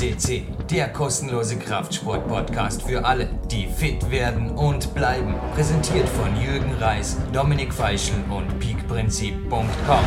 CC, 0.00 0.44
der 0.70 0.88
kostenlose 0.88 1.58
Kraftsport-Podcast 1.58 2.84
für 2.84 3.04
alle, 3.04 3.28
die 3.50 3.66
fit 3.66 4.10
werden 4.10 4.48
und 4.52 4.94
bleiben. 4.94 5.34
Präsentiert 5.54 6.08
von 6.08 6.34
Jürgen 6.40 6.72
Reis, 6.80 7.18
Dominik 7.34 7.70
Feischl 7.74 8.14
und 8.30 8.58
peakprinzip.com. 8.60 10.04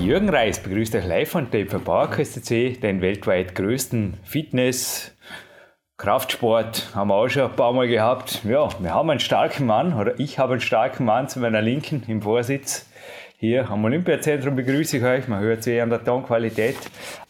Jürgen 0.00 0.28
Reis 0.28 0.62
begrüßt 0.62 0.94
euch 0.94 1.04
live 1.04 1.28
von 1.28 1.50
Tape 1.50 1.66
von 1.66 1.82
PowerQuest 1.82 2.34
CC, 2.34 2.76
den 2.80 3.00
weltweit 3.00 3.56
größten 3.56 4.14
Fitness- 4.22 5.10
Kraftsport 5.98 6.94
haben 6.94 7.08
wir 7.08 7.14
auch 7.14 7.28
schon 7.28 7.50
ein 7.50 7.56
paar 7.56 7.72
Mal 7.72 7.88
gehabt. 7.88 8.44
Ja, 8.44 8.68
wir 8.78 8.92
haben 8.92 9.08
einen 9.08 9.18
starken 9.18 9.64
Mann, 9.64 9.94
oder 9.94 10.20
ich 10.20 10.38
habe 10.38 10.52
einen 10.52 10.60
starken 10.60 11.06
Mann 11.06 11.26
zu 11.26 11.40
meiner 11.40 11.62
Linken 11.62 12.02
im 12.06 12.20
Vorsitz. 12.20 12.86
Hier 13.38 13.68
am 13.68 13.84
Olympiazentrum 13.84 14.56
begrüße 14.56 14.96
ich 14.96 15.02
euch. 15.02 15.28
Man 15.28 15.40
hört 15.40 15.66
eh 15.66 15.82
an 15.82 15.90
der 15.90 16.02
Tonqualität. 16.02 16.76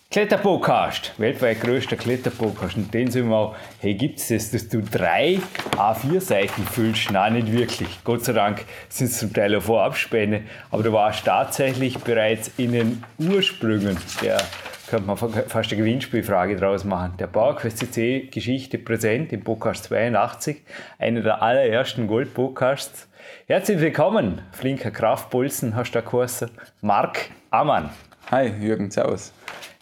Kletterpodcast, 0.08 1.12
weltweit 1.18 1.60
größter 1.60 1.96
Kletterpodcast. 1.96 2.76
Und 2.76 2.94
den 2.94 3.10
sind 3.10 3.28
wir 3.28 3.34
auch, 3.34 3.56
hey, 3.80 3.94
gibt 3.94 4.20
es 4.20 4.28
das, 4.28 4.52
dass 4.52 4.68
du 4.68 4.82
drei 4.82 5.40
A4-Seiten 5.72 6.64
füllst? 6.64 7.10
Nein, 7.10 7.32
nicht 7.32 7.50
wirklich. 7.50 7.88
Gott 8.04 8.24
sei 8.24 8.34
Dank 8.34 8.64
sind 8.88 9.08
es 9.08 9.18
zum 9.18 9.32
Teil 9.32 9.56
auch 9.56 9.62
Vorabspende. 9.62 10.42
Aber 10.70 10.84
du 10.84 10.92
warst 10.92 11.24
tatsächlich 11.24 11.98
bereits 11.98 12.52
in 12.56 12.70
den 12.70 13.04
Ursprüngen 13.18 13.96
der 14.22 14.40
könnte 14.86 15.06
man 15.06 15.16
fast 15.16 15.72
eine 15.72 15.80
Gewinnspielfrage 15.82 16.56
draus 16.56 16.84
machen. 16.84 17.14
Der 17.18 17.26
PowerQuest 17.26 17.78
CC 17.78 18.28
Geschichte 18.30 18.78
präsent 18.78 19.32
im 19.32 19.42
Podcast 19.42 19.84
82, 19.84 20.62
einer 20.98 21.22
der 21.22 21.42
allerersten 21.42 22.06
Gold-Podcasts 22.06 23.08
Herzlich 23.48 23.80
willkommen, 23.80 24.42
flinker 24.52 24.90
Kraftpulsen, 24.90 25.76
hast 25.76 25.92
du 25.92 26.00
da 26.00 26.08
geheißen. 26.08 26.50
Marc 26.80 27.30
Ammann. 27.50 27.90
Hi, 28.30 28.48
Jürgen, 28.60 28.90
servus. 28.90 29.32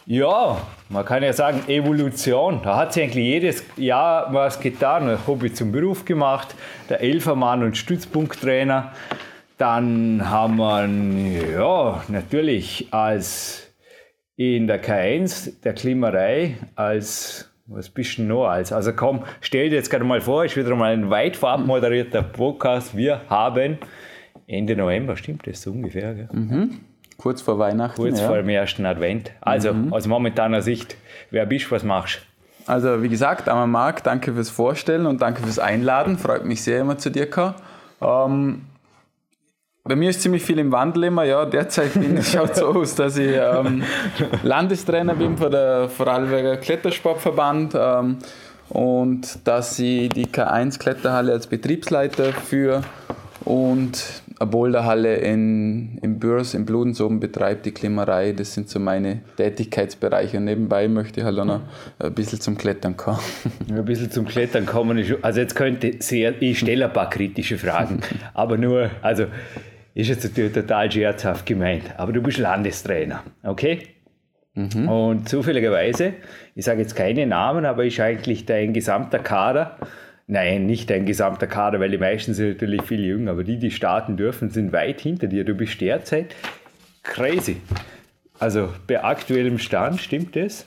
Ja, 0.05 0.57
man 0.89 1.03
kann 1.03 1.23
ja 1.23 1.33
sagen, 1.33 1.63
Evolution. 1.67 2.61
Da 2.63 2.77
hat 2.77 2.93
sich 2.93 3.03
eigentlich 3.03 3.25
jedes 3.25 3.63
Jahr 3.75 4.31
was 4.31 4.59
getan. 4.59 5.09
Ein 5.09 5.17
Hobby 5.25 5.51
zum 5.51 5.71
Beruf 5.71 6.05
gemacht, 6.05 6.53
der 6.89 7.01
Elfermann 7.01 7.63
und 7.63 7.75
Stützpunkttrainer. 7.75 8.91
Dann 9.57 10.29
haben 10.29 10.57
wir, 10.57 11.51
ja, 11.51 12.03
natürlich 12.07 12.87
als 12.91 13.64
in 14.37 14.67
der 14.67 14.83
K1 14.83 15.61
der 15.63 15.73
Klimerei 15.73 16.57
als 16.75 17.49
was 17.67 17.89
bist 17.89 18.19
du 18.19 18.23
noch 18.23 18.47
als? 18.47 18.71
Also 18.71 18.93
komm, 18.93 19.23
stell 19.41 19.69
dir 19.69 19.75
jetzt 19.75 19.89
gerade 19.89 20.03
mal 20.03 20.21
vor, 20.21 20.45
ist 20.45 20.55
wieder 20.55 20.75
mal 20.75 20.93
ein 20.93 21.09
weit 21.09 21.39
moderierter 21.41 22.21
Podcast. 22.21 22.95
Wir 22.95 23.21
haben 23.27 23.79
Ende 24.47 24.75
November, 24.75 25.17
stimmt 25.17 25.47
das 25.47 25.61
so 25.61 25.71
ungefähr? 25.71 26.13
Gell? 26.13 26.29
Mhm. 26.31 26.79
Kurz 27.17 27.41
vor 27.41 27.57
Weihnachten. 27.57 27.99
Kurz 27.99 28.19
ja. 28.19 28.27
vor 28.27 28.37
dem 28.37 28.49
ersten 28.49 28.85
Advent. 28.85 29.31
Also 29.41 29.73
mhm. 29.73 29.93
aus 29.93 30.05
momentaner 30.05 30.61
Sicht, 30.61 30.95
wer 31.31 31.45
bist 31.45 31.67
du, 31.67 31.71
was 31.71 31.83
machst 31.83 32.17
du? 32.17 32.71
Also 32.71 33.01
wie 33.01 33.09
gesagt, 33.09 33.47
einmal 33.47 33.67
Marc, 33.67 34.03
danke 34.03 34.33
fürs 34.33 34.49
Vorstellen 34.49 35.05
und 35.05 35.21
danke 35.21 35.41
fürs 35.41 35.59
Einladen. 35.59 36.17
Freut 36.17 36.45
mich 36.45 36.63
sehr, 36.63 36.81
immer 36.81 36.97
zu 36.97 37.09
dir 37.09 37.29
kommen. 37.29 37.55
Ähm, 38.01 38.61
bei 39.87 39.95
mir 39.95 40.09
ist 40.09 40.21
ziemlich 40.21 40.43
viel 40.43 40.57
im 40.57 40.71
Wandel 40.71 41.05
immer. 41.05 41.23
Ja, 41.23 41.45
derzeit 41.45 41.93
bin 41.93 42.17
es 42.17 42.31
schaut 42.33 42.55
so 42.55 42.67
aus, 42.67 42.95
dass 42.95 43.17
ich 43.17 43.35
ähm, 43.35 43.83
Landestrainer 44.41 45.13
bin 45.13 45.37
von 45.37 45.51
der 45.51 45.89
Vorarlberger 45.89 46.57
Klettersportverband 46.57 47.75
ähm, 47.77 48.17
und 48.69 49.47
dass 49.47 49.77
ich 49.77 50.09
die 50.09 50.25
K1 50.25 50.79
Kletterhalle 50.79 51.31
als 51.31 51.45
Betriebsleiter 51.45 52.33
führe 52.33 52.81
und 53.45 54.03
eine 54.39 54.49
Boulderhalle 54.49 55.17
in, 55.17 55.99
in 55.99 56.17
Bürs, 56.17 56.55
in 56.55 56.65
Bludensoben 56.65 57.19
betreibt, 57.19 57.67
die 57.67 57.71
Klimmerei. 57.71 58.31
Das 58.31 58.55
sind 58.55 58.67
so 58.67 58.79
meine 58.79 59.21
Tätigkeitsbereiche. 59.37 60.37
Und 60.37 60.45
nebenbei 60.45 60.87
möchte 60.87 61.19
ich 61.19 61.25
halt 61.25 61.37
auch 61.37 61.45
noch 61.45 61.61
ein 61.99 62.13
bisschen 62.13 62.41
zum 62.41 62.57
Klettern 62.57 62.97
kommen. 62.97 63.19
Ein 63.69 63.85
bisschen 63.85 64.09
zum 64.09 64.25
Klettern 64.25 64.65
kommen. 64.65 64.97
Also 65.21 65.39
jetzt 65.39 65.55
könnte 65.55 65.93
sehr, 65.99 66.41
ich 66.41 66.59
stelle 66.59 66.85
ein 66.85 66.93
paar 66.93 67.09
kritische 67.09 67.57
Fragen, 67.57 68.01
aber 68.33 68.57
nur, 68.57 68.89
also 69.01 69.27
ist 69.95 70.09
jetzt 70.09 70.23
natürlich 70.23 70.51
total 70.51 70.91
scherzhaft 70.91 71.45
gemeint, 71.45 71.97
aber 71.97 72.11
du 72.11 72.21
bist 72.21 72.37
Landestrainer, 72.37 73.23
okay? 73.43 73.87
Mhm. 74.53 74.87
Und 74.87 75.29
zufälligerweise, 75.29 76.13
ich 76.53 76.65
sage 76.65 76.81
jetzt 76.81 76.95
keine 76.95 77.25
Namen, 77.25 77.65
aber 77.65 77.85
ist 77.85 77.99
eigentlich 77.99 78.45
dein 78.45 78.73
gesamter 78.73 79.19
Kader, 79.19 79.77
nein, 80.27 80.65
nicht 80.65 80.89
dein 80.89 81.05
gesamter 81.05 81.47
Kader, 81.47 81.79
weil 81.79 81.91
die 81.91 81.97
meisten 81.97 82.33
sind 82.33 82.49
natürlich 82.49 82.83
viel 82.83 83.03
jünger, 83.03 83.31
aber 83.31 83.43
die, 83.43 83.57
die 83.57 83.71
starten 83.71 84.17
dürfen, 84.17 84.49
sind 84.49 84.73
weit 84.73 84.99
hinter 85.01 85.27
dir. 85.27 85.45
Du 85.45 85.55
bist 85.55 85.79
derzeit 85.79 86.35
crazy. 87.03 87.57
Also 88.37 88.73
bei 88.87 89.01
aktuellem 89.01 89.59
Stand 89.59 90.01
stimmt 90.01 90.35
das? 90.35 90.65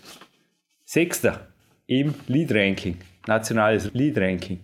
Sechster 0.84 1.48
im 1.86 2.14
Lead-Ranking, 2.28 2.96
nationales 3.26 3.90
Lead-Ranking. 3.92 4.60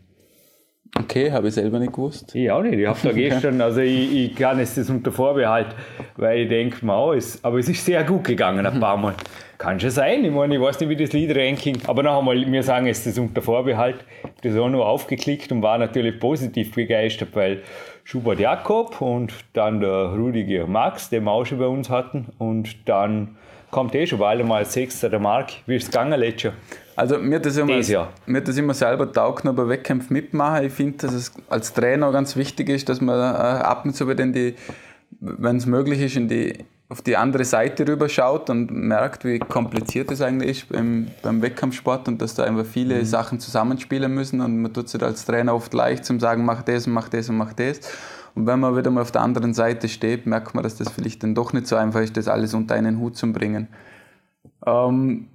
Okay, 0.97 1.32
habe 1.32 1.49
ich 1.49 1.55
selber 1.55 1.81
nicht 1.81 1.93
gewusst. 1.93 2.34
Ich 2.34 2.50
auch 2.50 2.62
nicht. 2.62 2.78
Ich 2.78 2.87
habe 2.87 2.99
da 3.03 3.12
gestern, 3.12 3.60
also 3.60 3.81
ich, 3.81 4.12
ich 4.12 4.34
kann 4.37 4.60
es 4.60 4.77
das 4.77 4.88
unter 4.88 5.10
Vorbehalt, 5.10 5.69
weil 6.16 6.43
ich 6.43 6.49
denke, 6.49 6.87
oh, 6.87 7.12
es, 7.12 7.43
aber 7.43 7.59
es 7.59 7.69
ist 7.69 7.84
sehr 7.84 8.05
gut 8.05 8.25
gegangen 8.25 8.65
ein 8.65 8.78
paar 8.78 8.97
Mal. 8.97 9.15
Kann 9.59 9.81
schon 9.81 9.91
sein, 9.91 10.25
ich 10.25 10.31
meine, 10.31 10.55
ich 10.55 10.60
weiß 10.60 10.78
nicht, 10.81 10.88
wie 10.88 10.97
das 10.97 11.12
Lied-Ranking, 11.12 11.78
aber 11.87 12.03
noch 12.03 12.19
einmal, 12.19 12.37
wir 12.50 12.62
sagen 12.62 12.87
es 12.87 13.05
das 13.05 13.19
unter 13.19 13.43
Vorbehalt, 13.43 14.05
das 14.43 14.56
auch 14.56 14.69
nur 14.69 14.87
aufgeklickt 14.87 15.50
und 15.50 15.62
war 15.62 15.78
natürlich 15.78 16.21
positiv 16.21 16.75
begeistert, 16.75 17.31
weil 17.34 17.62
Schubert 18.05 18.38
Jakob 18.38 19.00
und 19.00 19.32
dann 19.53 19.81
der 19.81 20.15
Rudiger 20.15 20.66
Max, 20.66 21.11
den 21.11 21.25
wir 21.25 21.32
auch 21.32 21.44
schon 21.44 21.59
bei 21.59 21.66
uns 21.66 21.91
hatten 21.91 22.26
und 22.38 22.88
dann 22.88 23.37
kommt 23.71 23.94
eh 23.94 24.06
schon 24.06 24.21
bald 24.21 24.41
einmal 24.41 24.65
Sechster 24.65 25.09
der 25.09 25.19
Mark. 25.19 25.50
Wie 25.66 25.75
es 25.75 25.87
gegangen 25.87 26.21
letztes 26.21 26.43
Jahr? 26.44 26.55
Also 26.97 27.19
mir 27.19 27.41
das 27.41 27.56
immer, 27.56 27.78
Jahr. 27.81 28.12
mir 28.27 28.41
das 28.41 28.56
immer 28.56 28.75
selber 28.75 29.10
taugt, 29.10 29.44
bei 29.44 29.69
Wettkämpfen 29.69 30.15
mitmachen. 30.15 30.66
Ich 30.66 30.72
finde, 30.72 30.99
dass 30.99 31.12
es 31.15 31.32
als 31.49 31.72
Trainer 31.72 32.12
ganz 32.12 32.37
wichtig 32.37 32.69
ist, 32.69 32.88
dass 32.88 33.00
man 33.00 33.19
äh, 33.19 33.62
ab 33.62 33.84
und 33.84 33.94
zu, 33.94 34.06
wenn 34.06 35.56
es 35.56 35.66
möglich 35.66 36.00
ist, 36.00 36.16
in 36.16 36.28
die, 36.28 36.65
auf 36.88 37.03
die 37.03 37.16
andere 37.16 37.44
Seite 37.44 37.88
rüber 37.88 38.09
schaut 38.09 38.50
und 38.50 38.71
merkt, 38.71 39.25
wie 39.25 39.38
kompliziert 39.38 40.10
es 40.10 40.21
eigentlich 40.21 40.62
ist 40.62 40.69
beim, 40.69 41.09
beim 41.22 41.43
Wettkampfsport 41.43 42.06
und 42.09 42.22
dass 42.22 42.34
da 42.34 42.44
einfach 42.44 42.66
viele 42.66 43.00
mhm. 43.00 43.05
Sachen 43.05 43.41
zusammenspielen 43.41 44.12
müssen 44.12 44.41
und 44.41 44.62
man 44.62 44.72
tut 44.72 44.88
sich 44.88 45.03
als 45.03 45.25
Trainer 45.25 45.55
oft 45.55 45.75
leicht 45.75 46.05
zum 46.05 46.21
sagen, 46.21 46.44
mach 46.44 46.62
das, 46.62 46.87
mach 46.87 47.09
das 47.09 47.28
und 47.28 47.37
mach 47.37 47.53
das. 47.53 47.81
Und 48.34 48.47
wenn 48.47 48.61
man 48.61 48.76
wieder 48.76 48.91
mal 48.91 49.03
auf 49.03 49.12
der 49.12 49.22
anderen 49.22 49.55
Seite 49.55 49.88
steht, 49.88 50.26
merkt 50.26 50.55
man, 50.55 50.65
dass 50.65 50.76
das 50.76 50.91
vielleicht 50.91 51.22
dann 51.22 51.34
doch 51.34 51.53
nicht 51.53 51.66
so 51.66 51.76
einfach 51.76 52.00
ist, 52.00 52.16
das 52.16 52.28
alles 52.28 52.53
unter 52.53 52.75
einen 52.75 52.99
Hut 52.99 53.16
zu 53.16 53.32
bringen. 53.32 53.69
Ähm, 54.66 55.28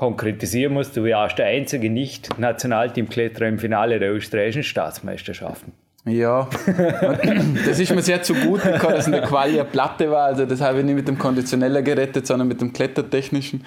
Konkretisieren 0.00 0.72
musst, 0.72 0.96
du 0.96 1.04
warst 1.04 1.36
der 1.36 1.44
einzige 1.44 1.90
Nicht-Nationalteamkletterer 1.90 3.46
im 3.46 3.58
Finale 3.58 3.98
der 3.98 4.14
österreichischen 4.14 4.62
Staatsmeisterschaften. 4.62 5.72
Ja, 6.06 6.48
das 7.66 7.78
ist 7.78 7.94
mir 7.94 8.00
sehr 8.00 8.22
zu 8.22 8.32
gut 8.32 8.62
gekommen, 8.62 8.94
dass 8.94 9.04
in 9.04 9.12
der 9.12 9.20
Quali 9.20 9.60
eine 9.60 9.68
Platte 9.68 10.10
war. 10.10 10.24
Also 10.24 10.46
das 10.46 10.62
habe 10.62 10.78
ich 10.78 10.86
nicht 10.86 10.94
mit 10.94 11.06
dem 11.06 11.18
Konditioneller 11.18 11.82
gerettet, 11.82 12.26
sondern 12.26 12.48
mit 12.48 12.62
dem 12.62 12.72
Klettertechnischen. 12.72 13.66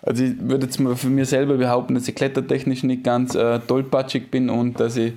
Also 0.00 0.24
ich 0.24 0.32
würde 0.40 0.64
jetzt 0.64 0.80
mal 0.80 0.96
für 0.96 1.08
mich 1.08 1.28
selber 1.28 1.58
behaupten, 1.58 1.96
dass 1.96 2.08
ich 2.08 2.14
klettertechnisch 2.14 2.82
nicht 2.82 3.04
ganz 3.04 3.34
äh, 3.34 3.58
tollpatschig 3.58 4.30
bin 4.30 4.48
und 4.48 4.80
dass 4.80 4.96
ich 4.96 5.12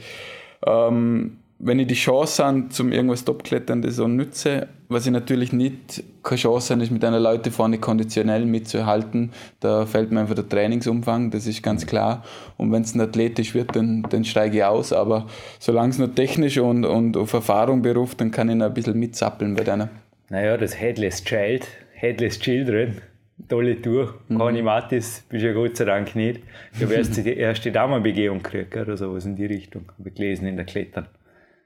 ähm, 0.66 1.37
wenn 1.60 1.80
ich 1.80 1.88
die 1.88 1.96
Chance 1.96 2.46
habe, 2.46 2.70
zum 2.70 2.92
irgendwas 2.92 3.26
Topklettern, 3.26 3.82
das 3.82 3.96
so 3.96 4.08
nütze, 4.08 4.68
was 4.90 5.06
ich 5.06 5.12
natürlich 5.12 5.54
nicht 5.54 6.04
keine 6.24 6.40
Chance 6.40 6.74
habe, 6.74 6.84
ist 6.84 6.92
mit 6.92 7.04
einer 7.04 7.20
Leute 7.20 7.52
vorne 7.52 7.80
konditionell 7.80 8.46
mitzuhalten, 8.46 9.32
da 9.60 9.86
fällt 9.86 10.12
mir 10.12 10.20
einfach 10.20 10.36
der 10.36 10.48
Trainingsumfang, 10.48 11.32
das 11.32 11.48
ist 11.48 11.64
ganz 11.64 11.88
klar. 11.88 12.24
Und 12.58 12.72
wenn 12.72 12.84
es 12.84 12.94
ein 12.94 13.02
athletisch 13.02 13.56
wird, 13.56 13.76
dann, 13.76 14.04
dann 14.10 14.24
steige 14.24 14.58
ich 14.58 14.64
aus. 14.64 14.94
Aber 14.94 15.28
solange 15.60 15.90
es 15.90 15.98
nur 15.98 16.14
technisch 16.14 16.58
und, 16.60 16.86
und 16.86 17.18
auf 17.18 17.34
Erfahrung 17.34 17.82
beruft, 17.82 18.22
dann 18.22 18.32
kann 18.32 18.50
ich 18.50 18.56
noch 18.56 18.68
ein 18.68 18.74
bisschen 18.74 18.98
mitzappeln 19.00 19.56
bei 19.56 19.64
deiner. 19.64 19.90
Naja, 20.30 20.58
das 20.58 20.80
Headless 20.80 21.24
Child, 21.24 21.68
Headless 21.94 22.40
Children, 22.40 23.02
tolle 23.50 23.82
Tour. 23.82 24.14
Mhm. 24.28 24.38
Conny 24.38 24.62
Mattis 24.62 25.24
bist 25.28 25.44
ja 25.44 25.54
Gott 25.54 25.76
sei 25.76 25.86
Dank 25.86 26.16
nicht. 26.16 26.42
Du 26.80 26.86
erst 26.86 27.18
die 27.18 27.36
erste 27.36 27.72
Damenbegehung 27.72 28.44
gekriegt 28.44 28.76
oder 28.78 28.96
sowas 28.96 29.26
in 29.26 29.36
die 29.36 29.46
Richtung, 29.46 29.86
habe 29.98 30.10
ich 30.10 30.16
gelesen 30.16 30.48
in 30.48 30.56
der 30.56 30.66
Klettern. 30.66 31.08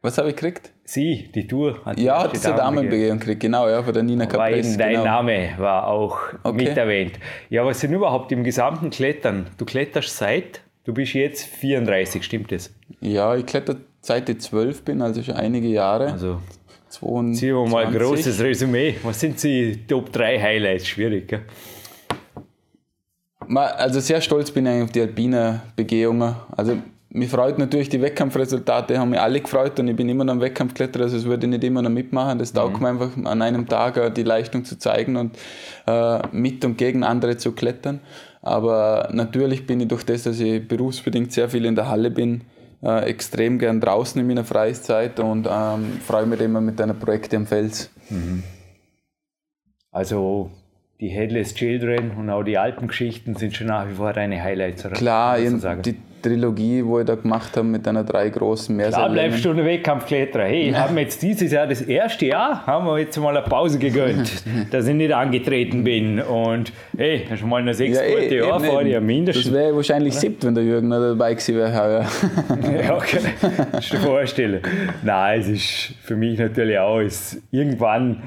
Was 0.03 0.17
habe 0.17 0.29
ich 0.29 0.35
gekriegt? 0.35 0.71
Sie, 0.83 1.29
die 1.35 1.45
Tour. 1.45 1.79
Hat 1.85 1.99
ja, 1.99 2.23
hat 2.23 2.35
zur 2.35 2.55
Damenbegehung 2.55 3.19
gekriegt, 3.19 3.41
genau, 3.41 3.69
ja, 3.69 3.83
von 3.83 3.93
der 3.93 4.01
Nina 4.01 4.25
Caprese. 4.25 4.75
Dein 4.75 4.93
genau. 4.93 5.03
Name 5.03 5.53
war 5.57 5.87
auch 5.87 6.17
okay. 6.41 6.69
mit 6.69 6.75
erwähnt. 6.75 7.19
Ja, 7.49 7.63
was 7.65 7.81
sind 7.81 7.93
überhaupt 7.93 8.31
im 8.31 8.43
gesamten 8.43 8.89
Klettern? 8.89 9.47
Du 9.59 9.65
kletterst 9.65 10.17
seit, 10.17 10.61
du 10.85 10.93
bist 10.93 11.13
jetzt 11.13 11.45
34, 11.45 12.23
stimmt 12.23 12.51
das? 12.51 12.73
Ja, 12.99 13.35
ich 13.35 13.45
kletter 13.45 13.75
seit 14.01 14.27
ich 14.27 14.39
12 14.39 14.83
bin, 14.83 15.03
also 15.03 15.21
schon 15.21 15.35
einige 15.35 15.67
Jahre. 15.67 16.11
Also, 16.11 16.41
22. 16.89 17.39
ziehen 17.39 17.55
wir 17.55 17.69
mal 17.69 17.85
ein 17.85 17.93
großes 17.93 18.41
Resümee. 18.41 18.95
Was 19.03 19.19
sind 19.19 19.41
die 19.43 19.85
Top 19.87 20.11
3 20.11 20.41
Highlights? 20.41 20.87
Schwierig, 20.87 21.27
gell? 21.27 21.41
Also 23.55 23.99
sehr 23.99 24.21
stolz 24.21 24.49
bin 24.49 24.65
ich 24.65 24.81
auf 24.81 24.91
die 24.91 25.01
alpine 25.01 25.61
Begehungen. 25.75 26.35
Also 26.55 26.77
mich 27.13 27.29
freut 27.29 27.57
natürlich 27.57 27.89
die 27.89 28.01
Wettkampfresultate, 28.01 28.97
haben 28.97 29.09
mich 29.09 29.19
alle 29.19 29.41
gefreut 29.41 29.77
und 29.79 29.87
ich 29.89 29.95
bin 29.95 30.07
immer 30.07 30.23
noch 30.23 30.33
am 30.33 30.41
Wettkampfkletterer, 30.41 31.03
also 31.03 31.17
das 31.17 31.25
würde 31.25 31.45
ich 31.45 31.49
nicht 31.49 31.63
immer 31.63 31.81
noch 31.81 31.89
mitmachen. 31.89 32.39
Das 32.39 32.53
taugt 32.53 32.77
mhm. 32.77 32.83
mir 32.83 32.89
einfach 32.89 33.09
an 33.25 33.41
einem 33.41 33.67
Tag 33.67 34.15
die 34.15 34.23
Leistung 34.23 34.63
zu 34.63 34.79
zeigen 34.79 35.17
und 35.17 35.37
äh, 35.87 36.19
mit 36.31 36.63
und 36.63 36.77
gegen 36.77 37.03
andere 37.03 37.35
zu 37.35 37.51
klettern. 37.51 37.99
Aber 38.41 39.09
natürlich 39.11 39.67
bin 39.67 39.81
ich 39.81 39.89
durch 39.89 40.03
das, 40.03 40.23
dass 40.23 40.39
ich 40.39 40.65
berufsbedingt 40.65 41.31
sehr 41.33 41.49
viel 41.49 41.65
in 41.65 41.75
der 41.75 41.89
Halle 41.89 42.11
bin, 42.11 42.41
äh, 42.81 43.03
extrem 43.09 43.59
gern 43.59 43.81
draußen 43.81 44.19
in 44.19 44.27
meiner 44.27 44.45
Freizeit 44.45 45.19
und 45.19 45.47
ähm, 45.51 45.99
freue 46.05 46.25
mich 46.25 46.39
immer 46.39 46.61
mit 46.61 46.79
deinen 46.79 46.97
Projekten 46.97 47.35
am 47.35 47.45
Fels. 47.45 47.91
Mhm. 48.09 48.43
Also 49.91 50.49
die 51.01 51.09
Headless 51.09 51.55
Children 51.55 52.11
und 52.11 52.29
auch 52.29 52.43
die 52.43 52.57
Alpengeschichten 52.57 53.35
sind 53.35 53.53
schon 53.53 53.67
nach 53.67 53.89
wie 53.89 53.95
vor 53.95 54.13
deine 54.13 54.41
Highlights, 54.41 54.85
oder? 54.85 54.95
Klar, 54.95 55.37
die 55.39 55.97
Trilogie, 56.21 56.83
wo 56.85 56.99
ich 56.99 57.05
da 57.05 57.15
gemacht 57.15 57.55
habe 57.57 57.67
mit 57.67 57.87
einer 57.87 58.03
drei 58.03 58.29
großen 58.29 58.75
Meersäulen. 58.75 59.07
Da 59.07 59.13
bleibst 59.13 59.45
du 59.45 59.55
Wettkampfkletterer. 59.55 60.43
Hey, 60.43 60.69
ja. 60.69 60.79
haben 60.79 60.97
jetzt 60.97 61.21
dieses 61.21 61.51
Jahr, 61.51 61.67
das 61.67 61.81
erste 61.81 62.27
Jahr, 62.27 62.65
haben 62.65 62.85
wir 62.85 62.99
jetzt 62.99 63.17
mal 63.17 63.35
eine 63.35 63.47
Pause 63.47 63.79
gegönnt, 63.79 64.43
dass 64.71 64.87
ich 64.87 64.95
nicht 64.95 65.13
angetreten 65.13 65.83
bin. 65.83 66.21
Und 66.21 66.71
hey, 66.97 67.25
das 67.29 67.39
ist 67.39 67.45
mal 67.45 67.63
noch 67.63 67.73
sechs 67.73 67.97
ja, 67.97 68.03
eh, 68.03 68.23
gute 68.23 68.35
Jahre 68.35 68.63
vor 68.63 68.83
dir, 68.83 69.01
mindestens. 69.01 69.45
Das 69.45 69.53
wäre 69.53 69.75
wahrscheinlich 69.75 70.15
siebte, 70.15 70.47
wenn 70.47 70.55
der 70.55 70.63
Jürgen 70.63 70.87
noch 70.87 70.99
dabei 70.99 71.33
gewesen 71.33 71.55
wäre. 71.55 71.71
ja, 72.83 72.95
okay. 72.95 73.19
Das 73.71 73.85
ist 73.85 73.93
dir 73.93 73.99
vorstellen. 73.99 74.61
Nein, 75.03 75.39
es 75.39 75.47
ist 75.47 75.93
für 76.03 76.15
mich 76.15 76.37
natürlich 76.37 76.77
auch, 76.77 76.99
es 76.99 77.41
irgendwann 77.51 78.21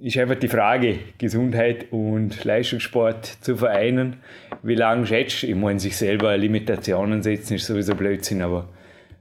ist 0.00 0.16
einfach 0.18 0.36
die 0.36 0.48
Frage, 0.48 0.98
Gesundheit 1.18 1.86
und 1.90 2.44
Leistungssport 2.44 3.26
zu 3.26 3.56
vereinen. 3.56 4.16
Wie 4.62 4.74
lange 4.74 5.06
schätzt 5.06 5.42
du? 5.42 5.48
Ich 5.48 5.56
meine, 5.56 5.80
sich 5.80 5.96
selber 5.96 6.36
Limitationen 6.36 7.22
setzen 7.22 7.54
ist 7.54 7.66
sowieso 7.66 7.94
Blödsinn, 7.94 8.42
aber 8.42 8.68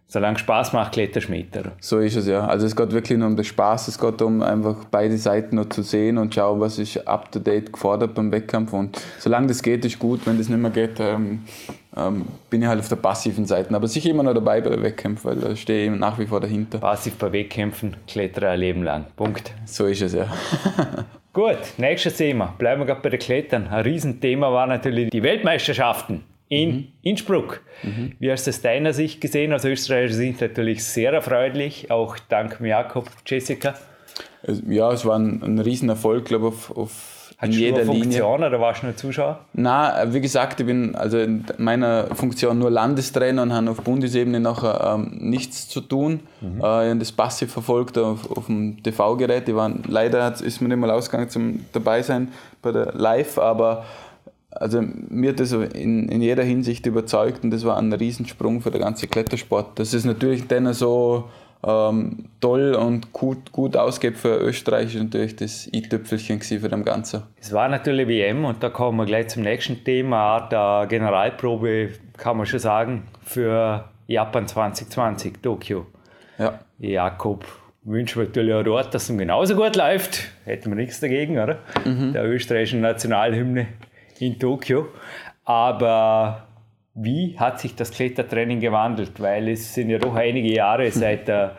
solange 0.07 0.39
Spaß 0.39 0.73
macht, 0.73 0.93
kletterst 0.93 1.29
mit. 1.29 1.47
So 1.81 1.99
ist 1.99 2.15
es 2.15 2.27
ja. 2.27 2.45
Also 2.47 2.65
es 2.65 2.75
geht 2.75 2.91
wirklich 2.91 3.17
nur 3.17 3.27
um 3.27 3.35
den 3.35 3.45
Spaß, 3.45 3.89
es 3.89 3.99
geht 3.99 4.21
um 4.21 4.41
einfach 4.41 4.85
beide 4.89 5.17
Seiten 5.17 5.57
noch 5.57 5.69
zu 5.69 5.81
sehen 5.81 6.17
und 6.17 6.33
schauen, 6.33 6.59
was 6.59 6.79
ist 6.79 7.07
up 7.07 7.31
to 7.31 7.39
date 7.39 7.73
gefordert 7.73 8.13
beim 8.15 8.31
Wettkampf. 8.31 8.73
Und 8.73 8.99
solange 9.19 9.47
das 9.47 9.61
geht, 9.61 9.83
ist 9.85 9.99
gut. 9.99 10.21
Wenn 10.25 10.37
das 10.37 10.49
nicht 10.49 10.59
mehr 10.59 10.71
geht, 10.71 10.99
ähm, 10.99 11.43
ähm, 11.95 12.25
bin 12.49 12.61
ich 12.61 12.67
halt 12.67 12.79
auf 12.79 12.87
der 12.87 12.95
passiven 12.95 13.45
Seite. 13.45 13.75
Aber 13.75 13.87
sicher 13.87 14.09
immer 14.09 14.23
noch 14.23 14.33
dabei 14.33 14.61
bei 14.61 14.81
Wettkämpfen, 14.81 15.29
weil 15.29 15.37
da 15.37 15.55
stehe 15.55 15.91
ich 15.91 15.99
nach 15.99 16.17
wie 16.17 16.25
vor 16.25 16.39
dahinter. 16.39 16.79
Passiv 16.79 17.17
bei 17.17 17.31
Wettkämpfen, 17.31 17.97
klettere 18.07 18.49
ein 18.49 18.59
Leben 18.59 18.83
lang. 18.83 19.05
Punkt. 19.15 19.51
So 19.65 19.85
ist 19.85 20.01
es 20.01 20.13
ja. 20.13 20.27
Gut, 21.33 21.57
nächstes 21.77 22.15
Thema. 22.15 22.55
Bleiben 22.57 22.81
wir 22.81 22.85
gerade 22.85 23.01
bei 23.01 23.09
den 23.09 23.19
Klettern. 23.19 23.67
Ein 23.67 23.83
Riesenthema 23.83 24.51
war 24.51 24.65
natürlich 24.65 25.11
die 25.11 25.21
Weltmeisterschaften 25.21 26.23
in 26.49 26.69
mhm. 26.69 26.87
Innsbruck. 27.01 27.61
Mhm. 27.83 28.13
Wie 28.19 28.31
hast 28.31 28.47
du 28.47 28.51
es 28.51 28.61
deiner 28.61 28.93
Sicht 28.93 29.21
gesehen? 29.21 29.53
Aus 29.53 29.65
österreichischer 29.65 30.15
Sicht 30.15 30.41
natürlich 30.41 30.83
sehr 30.83 31.13
erfreulich, 31.13 31.91
auch 31.91 32.17
dank 32.29 32.59
Jakob, 32.61 33.09
Jessica. 33.25 33.75
Ja, 34.67 34.91
es 34.91 35.05
war 35.05 35.17
ein, 35.17 35.41
ein 35.43 35.59
Riesenerfolg, 35.59 36.25
glaube 36.25 36.47
ich, 36.47 36.53
auf, 36.53 36.77
auf 36.77 37.17
hat 37.37 37.49
in 37.49 37.55
jeder 37.55 37.85
Funktion 37.85 38.31
Linie. 38.31 38.47
oder 38.47 38.59
warst 38.59 38.81
du 38.81 38.87
nur 38.87 38.95
Zuschauer? 38.95 39.41
Nein, 39.53 40.11
wie 40.11 40.21
gesagt, 40.21 40.59
ich 40.59 40.65
bin 40.65 40.95
also 40.95 41.19
in 41.19 41.45
meiner 41.59 42.15
Funktion 42.15 42.57
nur 42.57 42.71
Landestrainer 42.71 43.43
und 43.43 43.53
habe 43.53 43.69
auf 43.69 43.81
Bundesebene 43.81 44.39
nachher 44.39 44.95
ähm, 44.95 45.17
nichts 45.19 45.69
zu 45.69 45.81
tun. 45.81 46.21
Mhm. 46.41 46.63
Äh, 46.63 46.93
ich 46.93 46.97
das 46.97 47.11
passiv 47.11 47.53
verfolgt 47.53 47.99
auf, 47.99 48.35
auf 48.35 48.47
dem 48.47 48.81
TV-Gerät. 48.81 49.47
leider 49.87 50.33
ist 50.41 50.61
mir 50.61 50.69
nicht 50.69 50.79
mal 50.79 50.89
ausgegangen 50.89 51.29
zum 51.29 51.65
dabei 51.73 52.01
sein 52.01 52.29
bei 52.63 52.71
der 52.71 52.93
Live, 52.93 53.37
aber 53.37 53.85
also 54.59 54.81
mir 54.81 55.31
hat 55.31 55.39
das 55.39 55.51
in, 55.51 56.09
in 56.09 56.21
jeder 56.21 56.43
Hinsicht 56.43 56.85
überzeugt 56.85 57.43
und 57.43 57.51
das 57.51 57.65
war 57.65 57.77
ein 57.77 57.91
Riesensprung 57.93 58.61
für 58.61 58.71
den 58.71 58.81
ganzen 58.81 59.09
Klettersport. 59.09 59.79
Das 59.79 59.93
ist 59.93 60.05
natürlich 60.05 60.47
dann 60.47 60.73
so 60.73 61.25
ähm, 61.65 62.25
toll 62.39 62.75
und 62.75 63.11
gut, 63.13 63.51
gut 63.51 63.75
ausgeht 63.75 64.17
für 64.17 64.37
Österreich 64.37 64.95
ist 64.95 65.03
natürlich 65.03 65.35
das 65.35 65.67
i-Tüpfelchen 65.73 66.41
für 66.41 66.69
das 66.69 66.85
Ganze. 66.85 67.23
Es 67.39 67.51
war 67.51 67.67
natürlich 67.67 68.07
WM 68.07 68.45
und 68.45 68.61
da 68.61 68.69
kommen 68.69 68.97
wir 68.97 69.05
gleich 69.05 69.29
zum 69.29 69.43
nächsten 69.43 69.83
Thema, 69.83 70.41
der 70.49 70.85
Generalprobe, 70.87 71.89
kann 72.17 72.37
man 72.37 72.45
schon 72.45 72.59
sagen, 72.59 73.03
für 73.23 73.85
Japan 74.07 74.47
2020, 74.47 75.41
Tokio. 75.41 75.87
Ja. 76.37 76.59
Jakob 76.77 77.45
wünschen 77.83 78.21
wir 78.21 78.27
natürlich 78.27 78.53
auch 78.53 78.63
dort, 78.63 78.93
dass 78.93 79.09
es 79.09 79.17
genauso 79.17 79.55
gut 79.55 79.75
läuft. 79.75 80.29
Hätten 80.45 80.69
wir 80.69 80.75
nichts 80.75 80.99
dagegen, 80.99 81.39
oder? 81.39 81.57
Mhm. 81.85 82.13
Der 82.13 82.25
österreichischen 82.25 82.81
Nationalhymne 82.81 83.67
in 84.19 84.39
Tokio. 84.39 84.87
Aber 85.45 86.47
wie 86.93 87.37
hat 87.37 87.59
sich 87.59 87.75
das 87.75 87.91
Klettertraining 87.91 88.59
gewandelt? 88.59 89.19
Weil 89.19 89.49
es 89.49 89.73
sind 89.73 89.89
ja 89.89 89.97
doch 89.97 90.15
einige 90.15 90.53
Jahre 90.53 90.91
seit 90.91 91.27
der 91.27 91.55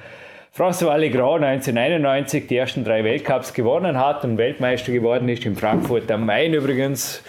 François 0.57 0.97
Legrand 0.97 1.45
1991 1.45 2.49
die 2.49 2.57
ersten 2.57 2.83
drei 2.83 3.05
Weltcups 3.05 3.55
gewonnen 3.55 3.97
hat 3.97 4.25
und 4.25 4.39
Weltmeister 4.39 4.91
geworden 4.91 5.29
ist 5.29 5.47
in 5.47 5.55
Frankfurt 5.55 6.11
am 6.11 6.27
Main 6.27 6.53
übrigens. 6.53 7.23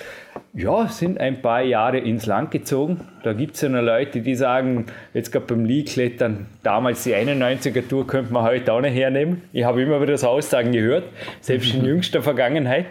Ja, 0.54 0.88
sind 0.88 1.20
ein 1.20 1.42
paar 1.42 1.62
Jahre 1.62 2.00
ins 2.00 2.26
Land 2.26 2.52
gezogen. 2.52 3.02
Da 3.24 3.34
gibt 3.34 3.56
es 3.56 3.62
ja 3.62 3.70
noch 3.70 3.82
Leute, 3.82 4.22
die 4.22 4.36
sagen, 4.36 4.86
jetzt 5.14 5.32
gerade 5.32 5.46
beim 5.46 5.66
Lee-Klettern, 5.66 6.48
damals 6.64 7.04
die 7.04 7.16
91er 7.16 7.88
Tour 7.88 8.06
könnte 8.08 8.34
man 8.34 8.44
heute 8.44 8.74
auch 8.74 8.82
nicht 8.82 8.96
hernehmen. 8.96 9.44
Ich 9.54 9.64
habe 9.64 9.82
immer 9.82 10.02
wieder 10.02 10.14
das 10.14 10.24
Aussagen 10.24 10.72
gehört, 10.72 11.06
selbst 11.42 11.74
in 11.74 11.86
jüngster 11.86 12.22
Vergangenheit. 12.22 12.88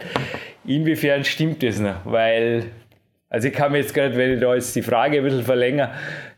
Inwiefern 0.65 1.23
stimmt 1.23 1.63
das 1.63 1.79
noch? 1.79 2.05
Weil 2.05 2.65
also 3.29 3.47
ich 3.47 3.53
kann 3.53 3.71
mir 3.71 3.77
jetzt 3.77 3.93
gerade, 3.93 4.17
wenn 4.17 4.33
ich 4.33 4.39
da 4.39 4.55
jetzt 4.55 4.75
die 4.75 4.81
Frage 4.81 5.17
ein 5.17 5.23
bisschen 5.23 5.43
verlängere, 5.43 5.91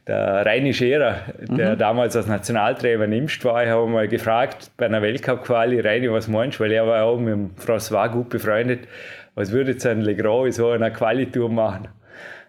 der 0.08 0.46
Reini 0.46 0.74
Scherer, 0.74 1.22
der 1.40 1.76
mhm. 1.76 1.78
damals 1.78 2.16
als 2.18 2.28
Nationaltrainer 2.28 3.08
nimmst 3.08 3.46
war, 3.46 3.64
ich 3.64 3.70
habe 3.70 3.88
mal 3.88 4.08
gefragt 4.10 4.72
bei 4.76 4.88
einer 4.88 5.02
Weltcup-Quali, 5.02 5.80
Reini, 5.80 6.12
was 6.12 6.28
meinst 6.28 6.60
du, 6.60 6.64
weil 6.64 6.72
er 6.74 6.86
war 6.86 7.06
auch 7.06 7.18
mit 7.18 7.34
dem 7.34 7.52
François 7.56 8.10
gut 8.10 8.30
befreundet, 8.30 8.88
was 9.36 9.52
würde 9.52 9.72
jetzt 9.72 9.86
ein 9.86 10.02
Legrand 10.02 10.48
in 10.48 10.52
so 10.52 10.70
einer 10.70 10.92
Qualitour 10.92 11.50
machen? 11.50 11.88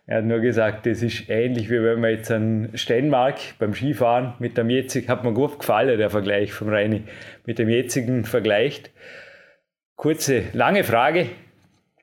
Er 0.06 0.18
hat 0.18 0.24
nur 0.24 0.40
gesagt, 0.40 0.86
das 0.86 1.02
ist 1.02 1.28
ähnlich 1.30 1.70
wie 1.70 1.82
wenn 1.82 2.00
man 2.00 2.10
jetzt 2.10 2.30
einen 2.30 2.76
Steinmark 2.76 3.38
beim 3.58 3.72
Skifahren 3.72 4.34
mit 4.40 4.58
dem 4.58 4.68
jetzigen, 4.68 5.08
hat 5.08 5.22
mir 5.22 5.32
gut 5.32 5.60
gefallen, 5.60 5.96
der 5.96 6.10
Vergleich 6.10 6.52
vom 6.52 6.68
Reini, 6.68 7.04
mit 7.46 7.58
dem 7.58 7.68
jetzigen 7.68 8.24
vergleicht. 8.24 8.90
Kurze, 9.94 10.42
lange 10.52 10.82
Frage, 10.82 11.26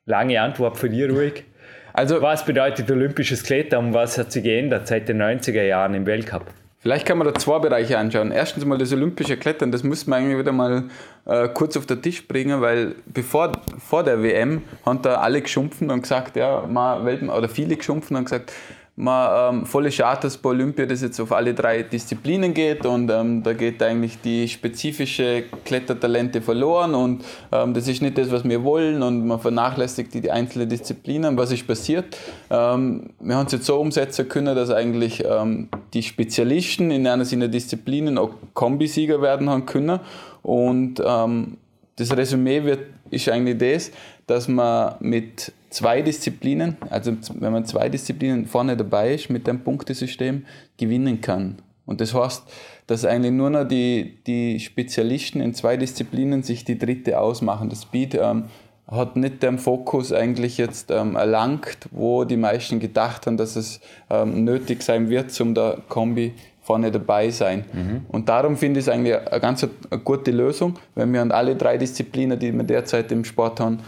lange 0.05 0.41
Antwort 0.41 0.77
von 0.77 0.89
dir 0.89 1.09
ruhig. 1.11 1.43
Also, 1.91 2.21
was 2.21 2.45
bedeutet 2.45 2.89
olympisches 2.89 3.43
Klettern 3.43 3.87
und 3.87 3.93
was 3.93 4.17
hat 4.17 4.31
sich 4.31 4.43
geändert 4.43 4.87
seit 4.87 5.09
den 5.09 5.21
90er 5.21 5.63
Jahren 5.63 5.93
im 5.93 6.05
Weltcup? 6.05 6.45
Vielleicht 6.81 7.05
kann 7.05 7.17
man 7.17 7.27
da 7.27 7.33
zwei 7.33 7.59
Bereiche 7.59 7.97
anschauen. 7.97 8.31
Erstens 8.31 8.63
mal 8.63 8.77
das 8.77 8.93
olympische 8.93 9.35
Klettern, 9.35 9.69
das 9.69 9.83
muss 9.83 10.07
man 10.07 10.19
eigentlich 10.19 10.39
wieder 10.39 10.53
mal 10.53 10.85
äh, 11.25 11.49
kurz 11.49 11.75
auf 11.75 11.85
den 11.85 12.01
Tisch 12.01 12.25
bringen, 12.25 12.61
weil 12.61 12.95
bevor 13.05 13.51
vor 13.85 14.03
der 14.03 14.23
WM 14.23 14.61
haben 14.85 15.01
da 15.01 15.15
alle 15.15 15.41
geschumpfen 15.41 15.91
und 15.91 16.03
gesagt, 16.03 16.37
ja, 16.37 16.65
mal 16.65 17.03
Welten, 17.03 17.29
oder 17.29 17.49
viele 17.49 17.75
geschumpfen 17.75 18.15
und 18.15 18.23
gesagt, 18.23 18.53
man, 18.99 19.55
ähm, 19.55 19.65
volle 19.65 19.89
dass 19.89 20.37
bei 20.37 20.49
Olympia 20.49 20.85
das 20.85 21.01
jetzt 21.01 21.19
auf 21.21 21.31
alle 21.31 21.53
drei 21.53 21.83
Disziplinen 21.83 22.53
geht 22.53 22.85
und 22.85 23.09
ähm, 23.09 23.41
da 23.43 23.53
geht 23.53 23.81
eigentlich 23.81 24.19
die 24.19 24.47
spezifische 24.47 25.45
Klettertalente 25.63 26.41
verloren 26.41 26.93
und 26.93 27.23
ähm, 27.53 27.73
das 27.73 27.87
ist 27.87 28.01
nicht 28.01 28.17
das, 28.17 28.29
was 28.29 28.43
wir 28.43 28.61
wollen 28.63 29.01
und 29.01 29.25
man 29.25 29.39
vernachlässigt 29.39 30.13
die, 30.13 30.21
die 30.21 30.31
einzelnen 30.31 30.67
Disziplinen. 30.67 31.37
Was 31.37 31.51
ist 31.51 31.65
passiert? 31.65 32.17
Ähm, 32.49 33.11
wir 33.21 33.37
haben 33.37 33.45
es 33.45 33.53
jetzt 33.53 33.65
so 33.65 33.79
umsetzen 33.79 34.27
können, 34.27 34.53
dass 34.53 34.69
eigentlich 34.69 35.23
ähm, 35.25 35.69
die 35.93 36.03
Spezialisten 36.03 36.91
in 36.91 37.07
einer 37.07 37.23
seiner 37.23 37.47
Disziplinen 37.47 38.17
auch 38.17 38.31
Kombisieger 38.53 39.21
werden 39.21 39.49
haben 39.49 39.65
können 39.65 40.01
und 40.43 41.01
ähm, 41.05 41.55
das 41.99 42.15
Resümee 42.15 42.63
wird, 42.63 42.85
ist 43.09 43.27
eigentlich 43.29 43.57
das, 43.57 43.91
dass 44.25 44.47
man 44.47 44.95
mit 44.99 45.51
zwei 45.69 46.01
Disziplinen, 46.01 46.77
also 46.89 47.13
wenn 47.35 47.51
man 47.51 47.65
zwei 47.65 47.89
Disziplinen 47.89 48.45
vorne 48.45 48.77
dabei 48.77 49.13
ist 49.15 49.29
mit 49.29 49.47
dem 49.47 49.63
Punktesystem, 49.63 50.45
gewinnen 50.77 51.21
kann. 51.21 51.57
Und 51.85 52.01
das 52.01 52.13
heißt, 52.13 52.43
dass 52.87 53.05
eigentlich 53.05 53.33
nur 53.33 53.49
noch 53.49 53.65
die, 53.65 54.17
die 54.25 54.59
Spezialisten 54.59 55.41
in 55.41 55.53
zwei 55.53 55.77
Disziplinen 55.77 56.43
sich 56.43 56.63
die 56.63 56.77
dritte 56.77 57.19
ausmachen. 57.19 57.69
Das 57.69 57.83
Speed 57.83 58.15
ähm, 58.15 58.45
hat 58.87 59.15
nicht 59.15 59.43
den 59.43 59.57
Fokus 59.57 60.13
eigentlich 60.13 60.57
jetzt 60.57 60.91
ähm, 60.91 61.15
erlangt, 61.15 61.77
wo 61.91 62.23
die 62.23 62.37
meisten 62.37 62.79
gedacht 62.79 63.27
haben, 63.27 63.37
dass 63.37 63.55
es 63.55 63.79
ähm, 64.09 64.43
nötig 64.43 64.83
sein 64.83 65.09
wird, 65.09 65.31
zum 65.31 65.53
der 65.53 65.79
Kombi 65.87 66.33
vorne 66.69 66.91
dabei 66.91 67.31
sein. 67.31 67.65
Mhm. 67.73 68.01
Und 68.09 68.29
darum 68.29 68.55
finde 68.55 68.79
ich 68.79 68.85
es 68.85 68.93
eigentlich 68.93 69.15
eine 69.15 69.39
ganz 69.39 69.63
eine 69.63 70.01
gute 70.01 70.29
Lösung, 70.29 70.75
wenn 70.93 71.11
wir 71.11 71.23
an 71.23 71.31
alle 71.31 71.55
drei 71.55 71.79
Disziplinen, 71.79 72.37
die 72.37 72.53
wir 72.53 72.63
derzeit 72.63 73.11
im 73.11 73.25
Sport 73.25 73.59
haben, 73.59 73.79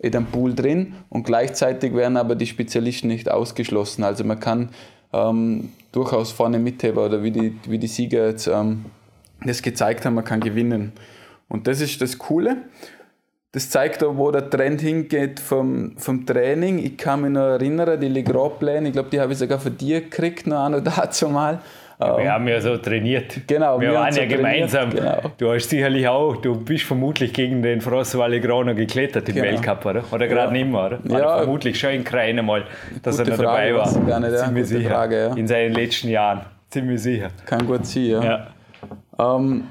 in 0.00 0.10
dem 0.10 0.26
Pool 0.26 0.52
drin 0.52 0.94
und 1.10 1.22
gleichzeitig 1.22 1.94
werden 1.94 2.16
aber 2.16 2.34
die 2.34 2.48
Spezialisten 2.48 3.06
nicht 3.06 3.30
ausgeschlossen. 3.30 4.02
Also 4.02 4.24
man 4.24 4.40
kann 4.40 4.70
ähm, 5.12 5.68
durchaus 5.92 6.32
vorne 6.32 6.58
mitheben 6.58 6.98
oder 6.98 7.22
wie 7.22 7.30
die, 7.30 7.56
wie 7.68 7.78
die 7.78 7.86
Sieger 7.86 8.26
jetzt 8.26 8.48
ähm, 8.48 8.86
das 9.46 9.62
gezeigt 9.62 10.04
haben, 10.04 10.14
man 10.14 10.24
kann 10.24 10.40
gewinnen. 10.40 10.90
Und 11.48 11.68
das 11.68 11.80
ist 11.80 12.02
das 12.02 12.18
Coole. 12.18 12.56
Das 13.52 13.70
zeigt 13.70 14.02
auch, 14.02 14.16
wo 14.16 14.32
der 14.32 14.50
Trend 14.50 14.80
hingeht 14.80 15.38
vom, 15.38 15.96
vom 15.98 16.26
Training. 16.26 16.78
Ich 16.78 16.96
kann 16.96 17.20
mich 17.20 17.30
noch 17.30 17.42
erinnern, 17.42 18.00
die 18.00 18.08
Legrand-Pläne, 18.08 18.88
ich 18.88 18.92
glaube, 18.92 19.10
die 19.10 19.20
habe 19.20 19.32
ich 19.32 19.38
sogar 19.38 19.60
von 19.60 19.76
dir 19.76 20.00
gekriegt, 20.00 20.48
noch 20.48 20.64
einmal 20.64 20.82
dazu 20.82 21.28
mal. 21.28 21.60
Ja, 22.00 22.16
wir 22.16 22.24
ähm, 22.24 22.30
haben 22.30 22.48
ja 22.48 22.60
so 22.60 22.76
trainiert. 22.76 23.46
Genau, 23.46 23.80
wir, 23.80 23.90
wir 23.90 23.98
waren 23.98 24.14
ja 24.14 24.26
gemeinsam. 24.26 24.90
Genau. 24.90 25.20
Du 25.38 25.52
hast 25.52 25.70
sicherlich 25.70 26.08
auch, 26.08 26.36
du 26.36 26.56
bist 26.56 26.84
vermutlich 26.84 27.32
gegen 27.32 27.62
den 27.62 27.80
Frostwalle 27.80 28.40
Grano 28.40 28.74
geklettert 28.74 29.28
im 29.28 29.36
genau. 29.36 29.46
Weltcup, 29.48 29.86
oder? 29.86 30.04
Oder 30.10 30.26
gerade 30.26 30.46
ja. 30.48 30.64
nicht 30.64 30.72
mehr, 30.72 30.86
oder? 30.86 30.98
Ja. 31.08 31.38
vermutlich 31.38 31.78
schon 31.78 31.90
in 31.90 32.04
Kreine 32.04 32.42
mal, 32.42 32.64
dass 33.02 33.18
Gute 33.18 33.30
er 33.30 33.36
noch 33.36 33.44
Frage, 33.44 33.72
dabei 33.72 33.84
war. 33.84 34.06
Gar 34.06 34.20
nicht, 34.20 34.38
Ziemlich 34.38 34.66
sicher. 34.66 34.90
Frage, 34.90 35.18
ja. 35.18 35.34
In 35.34 35.46
seinen 35.46 35.74
letzten 35.74 36.08
Jahren. 36.08 36.40
Ziemlich 36.70 37.00
sicher. 37.00 37.28
Kann 37.46 37.66
gut 37.66 37.86
sein, 37.86 38.04
ja. 38.04 38.46
Ähm, 39.18 39.64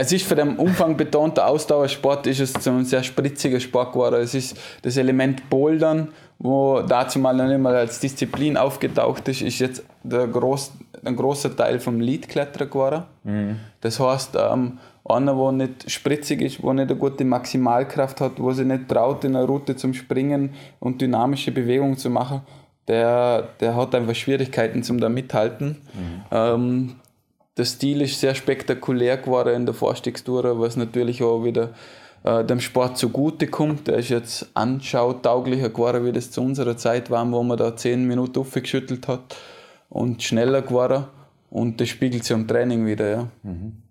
es 0.00 0.12
ist 0.12 0.26
für 0.26 0.36
den 0.36 0.56
Umfang 0.56 0.96
betonten 0.96 1.40
Ausdauersport 1.40 2.28
ist 2.28 2.38
es 2.38 2.68
ein 2.68 2.84
sehr 2.84 3.02
spritziger 3.02 3.58
Sport 3.58 3.92
geworden. 3.92 4.20
Es 4.22 4.32
ist 4.32 4.56
das 4.82 4.96
Element 4.96 5.50
Bouldern, 5.50 6.08
wo 6.38 6.82
dazu 6.82 7.18
mal 7.18 7.34
noch 7.34 7.48
nicht 7.48 7.58
mal 7.58 7.74
als 7.74 7.98
Disziplin 7.98 8.56
aufgetaucht 8.56 9.26
ist, 9.26 9.42
ist 9.42 9.58
jetzt 9.58 9.84
der 10.04 10.28
groß, 10.28 10.72
ein 11.04 11.16
großer 11.16 11.54
Teil 11.54 11.80
vom 11.80 12.00
Leadkletterer 12.00 12.66
geworden. 12.66 13.02
Mhm. 13.24 13.56
Das 13.80 14.00
heißt, 14.00 14.36
ähm, 14.36 14.78
einer, 15.04 15.34
der 15.34 15.52
nicht 15.52 15.90
spritzig 15.90 16.42
ist, 16.42 16.62
der 16.62 16.74
nicht 16.74 16.90
eine 16.90 16.98
gute 16.98 17.24
Maximalkraft 17.24 18.20
hat, 18.20 18.32
wo 18.38 18.52
sich 18.52 18.66
nicht 18.66 18.88
traut, 18.88 19.24
in 19.24 19.36
einer 19.36 19.46
Route 19.46 19.76
zum 19.76 19.94
Springen 19.94 20.54
und 20.80 21.00
dynamische 21.00 21.52
Bewegungen 21.52 21.96
zu 21.96 22.10
machen, 22.10 22.42
der, 22.86 23.48
der 23.60 23.76
hat 23.76 23.94
einfach 23.94 24.14
Schwierigkeiten 24.14 24.82
zum 24.82 25.00
da 25.00 25.08
mithalten. 25.08 25.76
Mhm. 25.94 26.22
Ähm, 26.30 26.94
der 27.56 27.64
Stil 27.64 28.02
ist 28.02 28.20
sehr 28.20 28.34
spektakulär 28.34 29.16
geworden 29.16 29.54
in 29.54 29.66
der 29.66 29.74
Vorstiegstour, 29.74 30.60
was 30.60 30.76
natürlich 30.76 31.22
auch 31.22 31.42
wieder 31.44 31.70
äh, 32.24 32.44
dem 32.44 32.60
Sport 32.60 32.96
zugute 32.96 33.48
kommt. 33.48 33.88
Der 33.88 33.96
ist 33.96 34.10
jetzt 34.10 34.48
anschautauglicher 34.54 35.70
geworden, 35.70 36.04
wie 36.04 36.12
das 36.12 36.30
zu 36.30 36.40
unserer 36.40 36.76
Zeit 36.76 37.10
war, 37.10 37.30
wo 37.30 37.42
man 37.42 37.58
da 37.58 37.76
zehn 37.76 38.06
Minuten 38.06 38.38
aufgeschüttelt 38.38 39.08
hat 39.08 39.36
und 39.88 40.22
schneller 40.22 40.62
geworden. 40.62 41.04
Und 41.50 41.80
das 41.80 41.88
spiegelt 41.88 42.24
sich 42.24 42.36
im 42.36 42.46
Training 42.46 42.86
wieder. 42.86 43.10
Ja. 43.10 43.28
Mhm. 43.42 43.82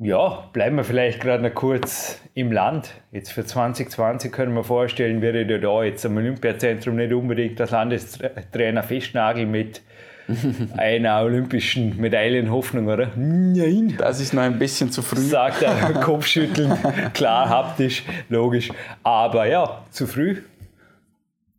Ja, 0.00 0.48
bleiben 0.52 0.76
wir 0.76 0.84
vielleicht 0.84 1.20
gerade 1.20 1.42
noch 1.42 1.54
kurz 1.54 2.20
im 2.34 2.52
Land. 2.52 2.94
Jetzt 3.10 3.32
für 3.32 3.44
2020 3.44 4.30
können 4.30 4.54
wir 4.54 4.62
vorstellen, 4.62 5.20
wäre 5.22 5.42
ja 5.42 5.58
da 5.58 5.82
jetzt 5.82 6.06
am 6.06 6.16
Olympiazentrum 6.16 6.94
nicht 6.94 7.12
unbedingt 7.12 7.58
das 7.58 7.72
Landestrainer 7.72 8.84
Festnagel 8.84 9.46
mit 9.46 9.82
einer 10.76 11.22
olympischen 11.22 11.96
Medaillenhoffnung, 11.96 12.86
oder? 12.86 13.10
Nein. 13.16 13.96
Das 13.98 14.20
ist 14.20 14.34
noch 14.34 14.42
ein 14.42 14.60
bisschen 14.60 14.92
zu 14.92 15.02
früh. 15.02 15.18
Sagt 15.18 15.62
er, 15.62 15.74
Kopfschütteln, 16.00 16.78
klar, 17.12 17.48
haptisch, 17.48 18.04
logisch. 18.28 18.70
Aber 19.02 19.46
ja, 19.46 19.84
zu 19.90 20.06
früh. 20.06 20.42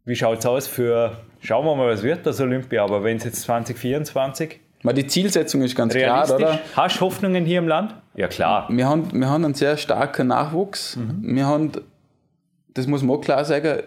Wie 0.06 0.16
schaut 0.16 0.40
es 0.40 0.46
aus 0.46 0.66
für, 0.66 1.18
schauen 1.42 1.66
wir 1.66 1.76
mal, 1.76 1.88
was 1.88 2.04
wird 2.04 2.26
das 2.26 2.40
Olympia, 2.40 2.84
aber 2.84 3.04
wenn 3.04 3.18
es 3.18 3.24
jetzt 3.24 3.42
2024 3.44 4.60
Mal 4.82 4.94
die 4.94 5.08
Zielsetzung 5.08 5.62
ist 5.62 5.76
ganz 5.76 5.94
klar, 5.94 6.34
oder? 6.34 6.60
Hast 6.74 6.98
du 6.98 7.02
Hoffnungen 7.02 7.44
hier 7.44 7.60
im 7.60 7.68
Land? 7.68 7.96
Ja, 8.16 8.30
klar. 8.30 8.68
Wir 8.70 8.88
haben, 8.88 9.10
wir 9.14 9.30
haben 9.30 9.44
einen 9.44 9.54
sehr 9.54 9.76
starken 9.76 10.28
Nachwuchs. 10.28 10.96
Mhm. 10.96 11.36
Wir 11.36 11.46
haben, 11.46 11.72
das 12.74 12.88
muss 12.88 13.04
man 13.04 13.18
auch 13.18 13.22
klar 13.22 13.44
sagen, 13.44 13.84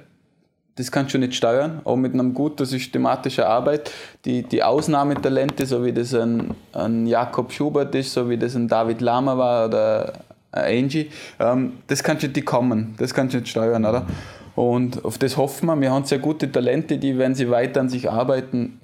das 0.77 0.91
kannst 0.91 1.15
du 1.15 1.19
nicht 1.19 1.35
steuern, 1.35 1.81
auch 1.85 1.97
mit 1.97 2.13
einem 2.13 2.35
guten 2.35 2.65
systematischen 2.65 3.45
Arbeit. 3.45 3.91
Die, 4.25 4.43
die 4.43 4.63
Ausnahmetalente, 4.63 5.65
so 5.65 5.85
wie 5.85 5.93
das 5.93 6.15
ein, 6.15 6.55
ein 6.73 7.07
Jakob 7.07 7.53
Schubert 7.53 7.95
ist, 7.95 8.13
so 8.13 8.29
wie 8.29 8.37
das 8.37 8.55
ein 8.55 8.69
David 8.69 9.01
Lama 9.01 9.37
war 9.37 9.67
oder 9.67 10.13
ein 10.51 10.85
Angie, 10.85 11.11
ähm, 11.41 11.79
das 11.87 12.03
kannst 12.03 12.23
du 12.23 12.29
nicht 12.29 12.45
kommen, 12.45 12.95
das 12.99 13.15
kannst 13.15 13.35
du 13.35 13.39
nicht 13.39 13.49
steuern, 13.49 13.85
oder? 13.85 14.07
Und 14.55 15.05
auf 15.05 15.19
das 15.19 15.37
hoffen 15.37 15.67
wir. 15.67 15.81
Wir 15.81 15.91
haben 15.91 16.05
sehr 16.05 16.19
gute 16.19 16.51
Talente, 16.51 16.99
die, 16.99 17.19
wenn 17.19 17.35
sie 17.35 17.51
weiter 17.51 17.81
an 17.81 17.89
sich 17.89 18.11
arbeiten, 18.11 18.81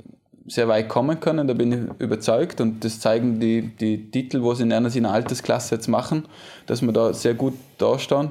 sehr 0.51 0.69
weit 0.69 0.89
kommen 0.89 1.21
können, 1.21 1.47
da 1.47 1.55
bin 1.55 1.73
ich 1.73 2.03
überzeugt 2.03 2.61
und 2.61 2.85
das 2.85 3.01
zeigen 3.01 3.39
die, 3.41 3.63
die 3.63 4.11
Titel, 4.11 4.43
sie 4.55 4.63
in 4.63 4.73
einer 4.73 4.91
seiner 4.91 5.13
Altersklasse 5.13 5.75
jetzt 5.75 5.89
machen, 5.89 6.25
dass 6.67 6.83
wir 6.83 6.93
da 6.93 7.13
sehr 7.13 7.35
gut 7.35 7.55
dastehen. 7.79 8.31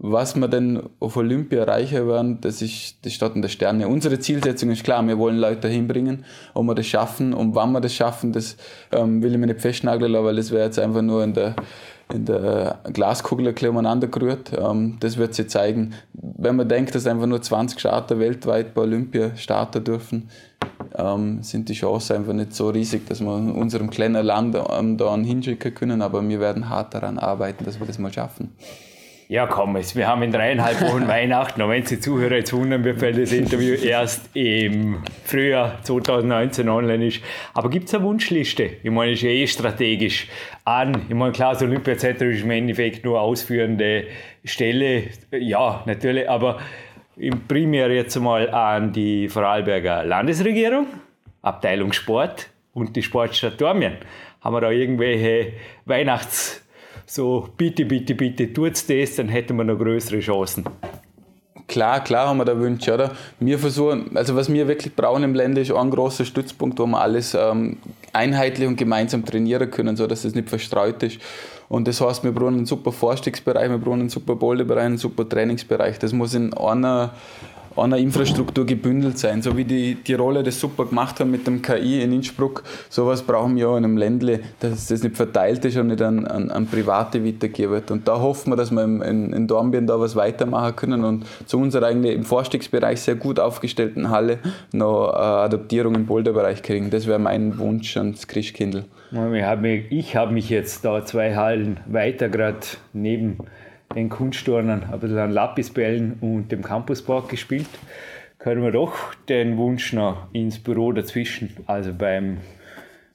Was 0.00 0.36
wir 0.36 0.46
denn 0.46 0.80
auf 1.00 1.16
Olympia 1.16 1.62
erreichen 1.62 2.06
werden, 2.06 2.40
das 2.40 2.62
ist 2.62 2.98
das 3.02 3.18
in 3.34 3.42
der 3.42 3.48
Sterne. 3.48 3.88
Unsere 3.88 4.20
Zielsetzung 4.20 4.70
ist 4.70 4.84
klar, 4.84 5.04
wir 5.04 5.18
wollen 5.18 5.38
Leute 5.38 5.66
hinbringen, 5.66 6.24
ob 6.54 6.66
wir 6.66 6.76
das 6.76 6.86
schaffen 6.86 7.34
und 7.34 7.56
wann 7.56 7.72
wir 7.72 7.80
das 7.80 7.94
schaffen, 7.94 8.32
das 8.32 8.56
ähm, 8.92 9.22
will 9.22 9.32
ich 9.32 9.38
mir 9.38 9.48
nicht 9.48 9.60
festnageln, 9.60 10.12
weil 10.12 10.36
das 10.36 10.52
wäre 10.52 10.66
jetzt 10.66 10.78
einfach 10.78 11.02
nur 11.02 11.24
in 11.24 11.34
der, 11.34 11.56
in 12.12 12.24
der 12.24 12.78
Glaskugel 12.92 13.48
ein 13.48 13.68
umeinander 13.68 14.08
gerührt. 14.08 14.52
Ähm, 14.56 14.96
das 15.00 15.16
wird 15.16 15.34
sich 15.34 15.48
zeigen. 15.48 15.94
Wenn 16.12 16.56
man 16.56 16.68
denkt, 16.68 16.94
dass 16.94 17.06
einfach 17.06 17.26
nur 17.26 17.42
20 17.42 17.78
Starter 17.78 18.18
weltweit 18.18 18.74
bei 18.74 18.82
Olympia 18.82 19.36
starten 19.36 19.84
dürfen, 19.84 20.30
ähm, 20.96 21.42
sind 21.42 21.68
die 21.68 21.74
Chancen 21.74 22.16
einfach 22.16 22.32
nicht 22.32 22.54
so 22.54 22.70
riesig, 22.70 23.06
dass 23.06 23.20
wir 23.20 23.36
in 23.36 23.52
unserem 23.52 23.90
kleinen 23.90 24.24
Land 24.24 24.56
ähm, 24.70 24.96
da 24.96 25.16
hinschicken 25.16 25.74
können, 25.74 26.02
aber 26.02 26.26
wir 26.26 26.40
werden 26.40 26.68
hart 26.68 26.94
daran 26.94 27.18
arbeiten, 27.18 27.64
dass 27.64 27.78
wir 27.78 27.86
das 27.86 27.98
mal 27.98 28.12
schaffen. 28.12 28.52
Ja, 29.30 29.46
komm, 29.46 29.76
wir 29.76 30.08
haben 30.08 30.22
in 30.22 30.32
dreieinhalb 30.32 30.80
Wochen 30.80 31.06
Weihnachten. 31.08 31.60
Und 31.60 31.68
wenn 31.68 31.84
Sie 31.84 32.00
Zuhörer 32.00 32.36
jetzt 32.36 32.54
wundern, 32.54 32.82
wird, 32.82 33.02
weil 33.02 33.12
das 33.12 33.30
Interview 33.30 33.74
erst 33.84 34.34
im 34.34 35.02
Frühjahr 35.24 35.82
2019 35.82 36.66
online 36.66 37.08
ist. 37.08 37.20
Aber 37.52 37.68
gibt 37.68 37.88
es 37.88 37.94
eine 37.94 38.04
Wunschliste? 38.04 38.70
Ich 38.82 38.90
meine, 38.90 39.12
ist 39.12 39.20
ja 39.20 39.28
eh 39.28 39.46
strategisch 39.46 40.28
an. 40.64 41.02
Ich 41.10 41.14
meine, 41.14 41.32
klar, 41.32 41.52
das 41.52 41.62
Olympiazentrum 41.62 42.30
ist 42.30 42.42
im 42.42 42.50
Endeffekt 42.50 43.04
nur 43.04 43.20
ausführende 43.20 44.04
Stelle. 44.44 45.02
Ja, 45.30 45.82
natürlich, 45.84 46.28
aber 46.28 46.60
im 47.18 47.46
primär 47.46 47.90
jetzt 47.90 48.18
mal 48.18 48.48
an 48.48 48.94
die 48.94 49.28
Vorarlberger 49.28 50.04
Landesregierung, 50.04 50.86
Abteilung 51.42 51.92
Sport 51.92 52.48
und 52.72 52.96
die 52.96 53.02
Sportstadt 53.02 53.60
Dormien. 53.60 53.98
Haben 54.40 54.56
wir 54.56 54.62
da 54.62 54.70
irgendwelche 54.70 55.52
Weihnachts- 55.84 56.62
so 57.08 57.48
bitte, 57.56 57.86
bitte, 57.86 58.14
bitte 58.14 58.52
tut's 58.52 58.86
das, 58.86 59.16
dann 59.16 59.28
hätten 59.28 59.56
wir 59.56 59.64
noch 59.64 59.78
größere 59.78 60.20
Chancen. 60.20 60.64
Klar, 61.66 62.02
klar 62.04 62.28
haben 62.28 62.38
wir 62.38 62.44
da 62.44 62.58
Wünsche, 62.58 62.94
oder? 62.94 63.12
Wir 63.40 63.58
versuchen, 63.58 64.16
also 64.16 64.36
was 64.36 64.50
wir 64.52 64.68
wirklich 64.68 64.94
brauchen 64.94 65.22
im 65.22 65.34
Ländle 65.34 65.62
ist 65.62 65.72
ein 65.72 65.90
großer 65.90 66.24
Stützpunkt, 66.24 66.78
wo 66.78 66.86
wir 66.86 67.00
alles 67.00 67.34
ähm, 67.34 67.76
einheitlich 68.12 68.66
und 68.66 68.76
gemeinsam 68.76 69.24
trainieren 69.24 69.70
können, 69.70 69.96
sodass 69.96 70.24
es 70.24 70.34
nicht 70.34 70.48
verstreut 70.48 71.02
ist. 71.02 71.18
Und 71.68 71.86
das 71.86 72.00
heißt, 72.00 72.24
wir 72.24 72.32
brauchen 72.32 72.54
einen 72.54 72.66
super 72.66 72.92
Vorstiegsbereich, 72.92 73.68
wir 73.68 73.78
brauchen 73.78 74.00
einen 74.00 74.08
super 74.08 74.36
Boulderbereich, 74.36 74.84
einen 74.84 74.98
super 74.98 75.28
Trainingsbereich. 75.28 75.98
Das 75.98 76.14
muss 76.14 76.34
in 76.34 76.54
einer 76.54 77.12
einer 77.80 77.98
Infrastruktur 77.98 78.66
gebündelt 78.66 79.18
sein. 79.18 79.42
So 79.42 79.56
wie 79.56 79.64
die 79.64 79.96
Tiroler 79.96 80.42
das 80.42 80.60
super 80.60 80.86
gemacht 80.86 81.20
haben 81.20 81.30
mit 81.30 81.46
dem 81.46 81.62
KI 81.62 82.02
in 82.02 82.12
Innsbruck, 82.12 82.62
sowas 82.88 83.22
brauchen 83.22 83.56
wir 83.56 83.68
auch 83.68 83.76
in 83.76 83.84
einem 83.84 83.96
Ländle, 83.96 84.40
dass 84.60 84.86
das 84.86 85.02
nicht 85.02 85.16
verteilt 85.16 85.64
ist 85.64 85.76
und 85.76 85.88
nicht 85.88 86.02
an, 86.02 86.26
an, 86.26 86.50
an 86.50 86.66
Private 86.66 87.24
weitergegeben 87.24 87.72
wird. 87.72 87.90
Und 87.90 88.08
da 88.08 88.20
hoffen 88.20 88.52
wir, 88.52 88.56
dass 88.56 88.70
wir 88.70 88.82
in, 88.82 89.32
in 89.32 89.46
Dornbirn 89.46 89.86
da 89.86 89.98
was 90.00 90.16
weitermachen 90.16 90.76
können 90.76 91.04
und 91.04 91.26
zu 91.46 91.58
unserer 91.58 91.86
eigentlich 91.86 92.14
im 92.14 92.24
Vorstiegsbereich 92.24 93.00
sehr 93.00 93.14
gut 93.14 93.40
aufgestellten 93.40 94.10
Halle 94.10 94.38
noch 94.72 95.10
eine 95.10 95.24
Adaptierung 95.24 95.94
im 95.94 96.06
Boulderbereich 96.06 96.62
kriegen. 96.62 96.90
Das 96.90 97.06
wäre 97.06 97.18
mein 97.18 97.58
Wunsch 97.58 97.96
ans 97.96 98.26
Christkindl. 98.28 98.84
Ich 99.90 100.16
habe 100.16 100.32
mich 100.32 100.50
jetzt 100.50 100.84
da 100.84 101.04
zwei 101.04 101.34
Hallen 101.34 101.80
weiter 101.86 102.28
gerade 102.28 102.58
neben 102.92 103.38
den 103.94 104.08
Kunstturnern 104.08 104.84
ein 104.92 105.00
bisschen 105.00 105.18
an 105.18 105.30
Lapisbällen 105.30 106.18
und 106.20 106.52
dem 106.52 106.62
Campuspark 106.62 107.28
gespielt, 107.28 107.68
können 108.38 108.62
wir 108.62 108.70
doch 108.70 109.14
den 109.28 109.56
Wunsch 109.56 109.92
noch 109.92 110.28
ins 110.32 110.58
Büro 110.58 110.92
dazwischen, 110.92 111.56
also 111.66 111.92
beim 111.92 112.38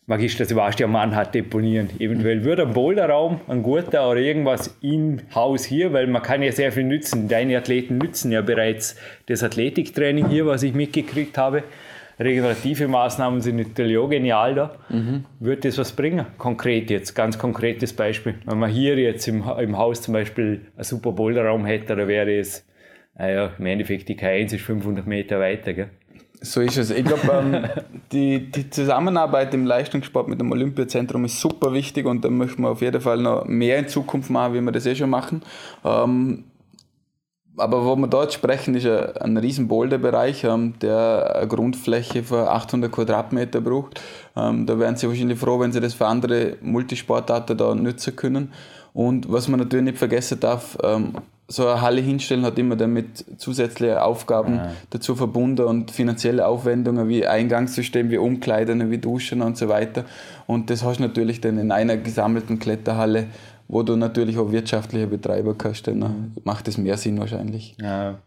Magister 0.05 0.43
Sebastian 0.43 0.91
Mann 0.91 1.15
hat 1.15 1.33
deponieren. 1.33 1.89
Eventuell 1.97 2.43
würde 2.43 2.63
ein 2.63 2.73
Boulderraum, 2.73 3.39
ein 3.47 3.63
guter 3.63 4.09
oder 4.09 4.19
irgendwas 4.19 4.77
im 4.81 5.21
Haus 5.33 5.63
hier, 5.63 5.93
weil 5.93 6.07
man 6.07 6.21
kann 6.21 6.43
ja 6.43 6.51
sehr 6.51 6.73
viel 6.73 6.83
nützen. 6.83 7.29
Deine 7.29 7.57
Athleten 7.57 7.99
nützen 7.99 8.29
ja 8.29 8.41
bereits 8.41 8.97
das 9.27 9.43
Athletiktraining 9.43 10.27
hier, 10.27 10.45
was 10.45 10.61
ich 10.63 10.73
mitgekriegt 10.73 11.37
habe 11.37 11.63
regenerative 12.19 12.87
Maßnahmen 12.87 13.41
sind 13.41 13.57
natürlich 13.57 13.97
auch 13.97 14.09
genial 14.09 14.55
da. 14.55 14.75
Mhm. 14.89 15.25
Wird 15.39 15.65
das 15.65 15.77
was 15.77 15.91
bringen? 15.91 16.25
Konkret 16.37 16.89
jetzt, 16.89 17.15
ganz 17.15 17.37
konkretes 17.37 17.93
Beispiel. 17.93 18.35
Wenn 18.45 18.59
man 18.59 18.69
hier 18.69 18.97
jetzt 18.97 19.27
im, 19.27 19.43
im 19.59 19.77
Haus 19.77 20.01
zum 20.01 20.13
Beispiel 20.13 20.61
einen 20.75 20.83
super 20.83 21.11
Boulderraum 21.11 21.65
hätte, 21.65 21.95
dann 21.95 22.07
wäre 22.07 22.37
es, 22.37 22.65
naja, 23.17 23.51
im 23.57 23.65
Endeffekt 23.65 24.09
die 24.09 24.17
K1 24.17 24.55
ist 24.55 24.65
500 24.65 25.05
Meter 25.05 25.39
weiter. 25.39 25.73
Gell? 25.73 25.89
So 26.43 26.59
ist 26.59 26.77
es. 26.77 26.91
Ich 26.91 27.05
glaube, 27.05 27.21
ähm, 27.31 27.65
die, 28.11 28.51
die 28.51 28.69
Zusammenarbeit 28.69 29.53
im 29.53 29.65
Leistungssport 29.65 30.27
mit 30.27 30.41
dem 30.41 30.51
Olympiazentrum 30.51 31.23
ist 31.23 31.39
super 31.39 31.71
wichtig 31.73 32.05
und 32.05 32.25
da 32.25 32.29
möchten 32.29 32.63
wir 32.63 32.69
auf 32.69 32.81
jeden 32.81 32.99
Fall 32.99 33.17
noch 33.17 33.45
mehr 33.45 33.79
in 33.79 33.87
Zukunft 33.87 34.29
machen, 34.29 34.53
wie 34.53 34.61
wir 34.61 34.71
das 34.73 34.85
eh 34.85 34.93
schon 34.93 35.09
machen. 35.09 35.41
Ähm, 35.85 36.43
aber 37.57 37.85
wo 37.85 37.95
wir 37.95 38.07
dort 38.07 38.33
sprechen, 38.33 38.75
ist 38.75 38.85
ein, 38.85 39.17
ein 39.17 39.37
riesen 39.37 39.67
Boulderbereich, 39.67 40.43
ähm, 40.43 40.73
der 40.81 41.35
eine 41.35 41.47
Grundfläche 41.47 42.23
von 42.23 42.47
800 42.47 42.91
Quadratmeter 42.91 43.61
braucht. 43.61 44.01
Ähm, 44.35 44.65
da 44.65 44.79
wären 44.79 44.95
Sie 44.95 45.07
wahrscheinlich 45.07 45.39
froh, 45.39 45.59
wenn 45.59 45.71
Sie 45.71 45.79
das 45.79 45.93
für 45.93 46.07
andere 46.07 46.57
Multisportarten 46.61 47.57
da 47.57 47.75
nutzen 47.75 48.15
können. 48.15 48.51
Und 48.93 49.31
was 49.31 49.47
man 49.47 49.59
natürlich 49.59 49.85
nicht 49.85 49.97
vergessen 49.97 50.39
darf, 50.39 50.77
ähm, 50.83 51.13
so 51.47 51.67
eine 51.67 51.81
Halle 51.81 52.01
hinstellen 52.01 52.45
hat 52.45 52.57
immer 52.57 52.75
damit 52.75 53.25
zusätzliche 53.37 54.01
Aufgaben 54.01 54.55
ja. 54.55 54.71
dazu 54.91 55.15
verbunden 55.15 55.65
und 55.65 55.91
finanzielle 55.91 56.47
Aufwendungen 56.47 57.09
wie 57.09 57.27
Eingangssystem, 57.27 58.09
wie 58.09 58.17
Umkleiden, 58.17 58.89
wie 58.89 58.97
Duschen 58.97 59.41
und 59.41 59.57
so 59.57 59.67
weiter. 59.67 60.05
Und 60.47 60.69
das 60.69 60.83
hast 60.83 60.97
du 60.97 61.03
natürlich 61.03 61.41
dann 61.41 61.57
in 61.57 61.71
einer 61.71 61.97
gesammelten 61.97 62.59
Kletterhalle, 62.59 63.27
wo 63.67 63.83
du 63.83 63.95
natürlich 63.95 64.37
auch 64.37 64.51
wirtschaftliche 64.51 65.07
Betreiber 65.07 65.55
kannst, 65.55 65.87
dann 65.87 65.99
mhm. 65.99 66.31
macht 66.43 66.67
es 66.67 66.77
mehr 66.77 66.97
Sinn 66.97 67.19
wahrscheinlich. 67.19 67.75
Ja. 67.81 68.19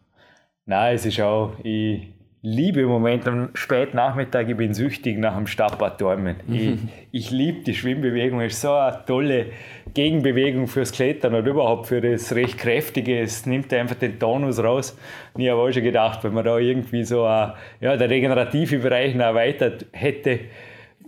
Nein, 0.64 0.94
es 0.96 1.06
ist 1.06 1.20
auch, 1.20 1.52
ich 1.62 2.08
liebe 2.42 2.80
im 2.80 2.88
Moment 2.88 3.26
am 3.26 3.48
Spätnachmittag, 3.54 4.48
ich 4.48 4.56
bin 4.56 4.72
süchtig 4.72 5.18
nach 5.18 5.36
dem 5.36 5.46
Stadtbad 5.46 6.00
Dormen. 6.00 6.36
Ich, 6.48 6.78
ich 7.10 7.30
liebe 7.30 7.64
die 7.64 7.74
Schwimmbewegung, 7.74 8.40
es 8.40 8.54
ist 8.54 8.60
so 8.62 8.72
eine 8.72 9.04
tolle 9.04 9.46
Gegenbewegung 9.94 10.68
fürs 10.68 10.92
Klettern 10.92 11.34
und 11.34 11.46
überhaupt 11.46 11.86
für 11.86 12.00
das 12.00 12.34
recht 12.34 12.58
kräftige. 12.58 13.20
Es 13.20 13.46
nimmt 13.46 13.72
einfach 13.72 13.96
den 13.96 14.18
Tonus 14.18 14.62
raus. 14.62 14.96
Und 15.34 15.40
ich 15.40 15.50
habe 15.50 15.60
auch 15.60 15.72
schon 15.72 15.82
gedacht, 15.82 16.22
wenn 16.22 16.34
man 16.34 16.44
da 16.44 16.58
irgendwie 16.58 17.02
so 17.04 17.24
ein, 17.24 17.52
ja, 17.80 17.96
der 17.96 18.10
regenerative 18.10 18.78
Bereich 18.78 19.14
noch 19.14 19.24
erweitert 19.24 19.86
hätte, 19.92 20.40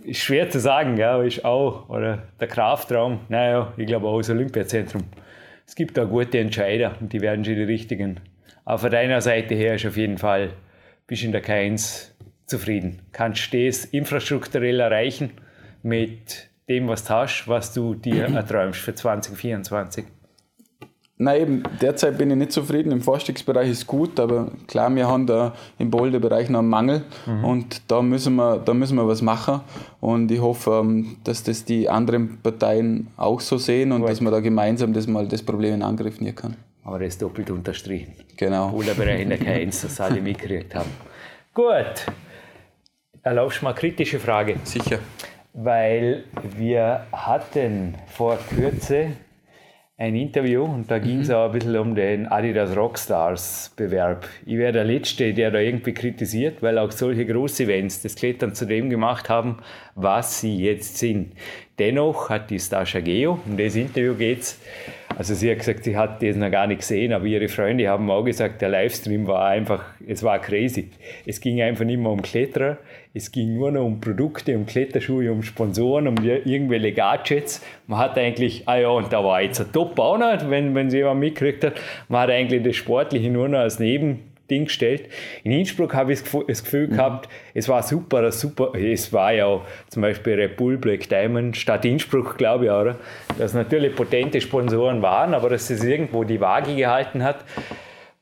ist 0.03 0.19
schwer 0.19 0.49
zu 0.49 0.59
sagen, 0.59 0.97
ja, 0.97 1.21
ist 1.21 1.45
auch, 1.45 1.89
oder 1.89 2.23
der 2.39 2.47
Kraftraum, 2.47 3.19
naja, 3.29 3.73
ich 3.77 3.85
glaube 3.85 4.07
auch 4.07 4.17
das 4.17 4.29
Olympiazentrum. 4.29 5.03
Es 5.67 5.75
gibt 5.75 5.97
da 5.97 6.03
gute 6.05 6.39
Entscheider 6.39 6.95
und 6.99 7.13
die 7.13 7.21
werden 7.21 7.45
schon 7.45 7.55
die 7.55 7.63
richtigen. 7.63 8.19
Aber 8.65 8.79
von 8.79 8.91
deiner 8.91 9.21
Seite 9.21 9.55
her 9.55 9.75
ist 9.75 9.85
auf 9.85 9.97
jeden 9.97 10.17
Fall 10.17 10.51
bist 11.09 11.23
in 11.23 11.31
der 11.31 11.43
K1 11.43 12.11
zufrieden. 12.45 13.01
Kannst 13.11 13.53
das 13.53 13.85
infrastrukturell 13.85 14.79
erreichen 14.79 15.31
mit 15.81 16.49
dem, 16.69 16.87
was 16.87 17.03
du 17.03 17.09
hast, 17.09 17.47
was 17.47 17.73
du 17.73 17.95
dir 17.95 18.25
erträumst 18.25 18.79
für 18.79 18.93
2024? 18.93 20.05
Nein, 21.21 21.41
eben, 21.41 21.63
derzeit 21.81 22.17
bin 22.17 22.31
ich 22.31 22.37
nicht 22.37 22.53
zufrieden. 22.53 22.93
Im 22.93 23.01
Vorstiegsbereich 23.01 23.69
ist 23.69 23.85
gut, 23.85 24.21
aber 24.21 24.51
klar, 24.67 24.89
wir 24.95 25.05
haben 25.05 25.27
da 25.27 25.53
im 25.77 25.91
Boulder-Bereich 25.91 26.49
noch 26.49 26.59
einen 26.59 26.69
Mangel 26.69 27.03
mhm. 27.25 27.43
und 27.43 27.91
da 27.91 28.01
müssen, 28.01 28.35
wir, 28.35 28.59
da 28.59 28.73
müssen 28.73 28.95
wir 28.95 29.05
was 29.05 29.21
machen. 29.21 29.59
Und 29.99 30.31
ich 30.31 30.39
hoffe, 30.39 30.79
ähm, 30.81 31.17
dass 31.25 31.43
das 31.43 31.65
die 31.65 31.89
anderen 31.89 32.37
Parteien 32.41 33.07
auch 33.17 33.41
so 33.41 33.57
sehen 33.57 33.91
und 33.91 33.99
Gut. 33.99 34.11
dass 34.11 34.21
man 34.21 34.31
da 34.31 34.39
gemeinsam 34.39 34.93
das 34.93 35.07
mal 35.07 35.27
das 35.27 35.43
Problem 35.43 35.73
in 35.73 35.83
Angriff 35.83 36.21
nehmen 36.21 36.37
kann. 36.37 36.55
Aber 36.85 36.99
das 36.99 37.09
ist 37.09 37.21
doppelt 37.21 37.51
unterstrichen. 37.51 38.13
Genau. 38.37 38.69
Boulder-Bereich 38.69 39.19
in 39.19 39.29
der 39.29 39.39
K1, 39.41 39.81
das 39.81 39.99
alle 39.99 40.21
mitgekriegt 40.21 40.73
haben. 40.73 40.89
Gut. 41.53 42.05
Erlaubst 43.23 43.59
du 43.59 43.65
mal 43.65 43.71
eine 43.71 43.79
kritische 43.79 44.19
Frage? 44.21 44.55
Sicher. 44.63 44.99
Weil 45.51 46.23
wir 46.55 47.07
hatten 47.11 47.95
vor 48.07 48.37
Kürze 48.49 49.17
ein 49.99 50.15
Interview 50.15 50.63
und 50.63 50.89
da 50.89 50.97
ging 50.97 51.19
es 51.19 51.27
mhm. 51.27 51.33
auch 51.35 51.45
ein 51.47 51.51
bisschen 51.51 51.77
um 51.77 51.93
den 51.93 52.25
Adidas 52.25 52.73
Rockstars 52.73 53.73
Bewerb. 53.75 54.25
Ich 54.45 54.57
wäre 54.57 54.71
der 54.71 54.85
Letzte, 54.85 55.33
der 55.33 55.51
da 55.51 55.59
irgendwie 55.59 55.93
kritisiert, 55.93 56.63
weil 56.63 56.77
auch 56.77 56.91
solche 56.91 57.25
Groß-Events 57.25 58.01
das 58.01 58.15
Klettern 58.15 58.55
zu 58.55 58.65
dem 58.65 58.89
gemacht 58.89 59.27
haben, 59.27 59.57
was 59.95 60.39
sie 60.39 60.55
jetzt 60.55 60.97
sind. 60.97 61.33
Dennoch 61.79 62.29
hat 62.29 62.49
die 62.49 62.59
Stascha 62.59 63.01
Geo, 63.01 63.39
um 63.45 63.57
das 63.57 63.75
Interview 63.75 64.15
geht 64.15 64.39
es, 64.39 64.59
also 65.19 65.33
sie 65.33 65.51
hat 65.51 65.59
gesagt, 65.59 65.83
sie 65.83 65.97
hat 65.97 66.23
das 66.23 66.37
noch 66.37 66.49
gar 66.49 66.65
nicht 66.65 66.79
gesehen, 66.79 67.11
aber 67.11 67.25
ihre 67.25 67.49
Freunde 67.49 67.89
haben 67.89 68.09
auch 68.09 68.23
gesagt, 68.23 68.61
der 68.61 68.69
Livestream 68.69 69.27
war 69.27 69.47
einfach, 69.47 69.83
es 70.07 70.23
war 70.23 70.39
crazy. 70.39 70.91
Es 71.25 71.41
ging 71.41 71.61
einfach 71.61 71.83
nicht 71.83 71.99
mehr 71.99 72.09
um 72.09 72.21
Kletterer, 72.21 72.77
es 73.13 73.29
ging 73.29 73.53
nur 73.53 73.69
noch 73.69 73.83
um 73.83 73.99
Produkte, 73.99 74.55
um 74.55 74.65
Kletterschuhe, 74.65 75.29
um 75.29 75.43
Sponsoren, 75.43 76.07
um 76.07 76.15
irgendwelche 76.23 76.93
Gadgets. 76.93 77.61
Man 77.85 77.99
hat 77.99 78.17
eigentlich, 78.17 78.63
ah 78.65 78.77
ja, 78.77 78.87
und 78.87 79.11
da 79.11 79.21
war 79.21 79.41
jetzt 79.41 79.59
ein 79.59 79.69
Top-Bauner, 79.73 80.49
wenn, 80.49 80.73
wenn 80.73 80.89
sie 80.89 80.99
jemand 80.99 81.19
mitgekriegt 81.19 81.65
hat, 81.65 81.73
man 82.07 82.21
hat 82.21 82.29
eigentlich 82.29 82.63
das 82.63 82.77
Sportliche 82.77 83.29
nur 83.29 83.49
noch 83.49 83.59
als 83.59 83.77
Neben 83.77 84.21
Ding 84.49 84.65
gestellt. 84.65 85.09
In 85.43 85.51
Innsbruck 85.51 85.93
habe 85.93 86.13
ich 86.13 86.21
das 86.21 86.63
Gefühl 86.63 86.87
mhm. 86.87 86.95
gehabt, 86.95 87.29
es 87.53 87.67
war 87.69 87.83
super, 87.83 88.31
super, 88.31 88.73
es 88.75 89.11
war 89.13 89.33
ja 89.33 89.45
auch 89.45 89.65
zum 89.87 90.01
Beispiel 90.01 90.33
Red 90.33 90.57
Bull 90.57 90.77
Black 90.77 91.09
Diamond 91.09 91.57
statt 91.57 91.85
Innsbruck, 91.85 92.37
glaube 92.37 92.65
ich, 92.65 92.71
oder? 92.71 92.97
Dass 93.37 93.53
natürlich 93.53 93.95
potente 93.95 94.41
Sponsoren 94.41 95.01
waren, 95.01 95.33
aber 95.33 95.49
dass 95.49 95.69
es 95.69 95.83
irgendwo 95.83 96.23
die 96.23 96.41
Waage 96.41 96.75
gehalten 96.75 97.23
hat, 97.23 97.45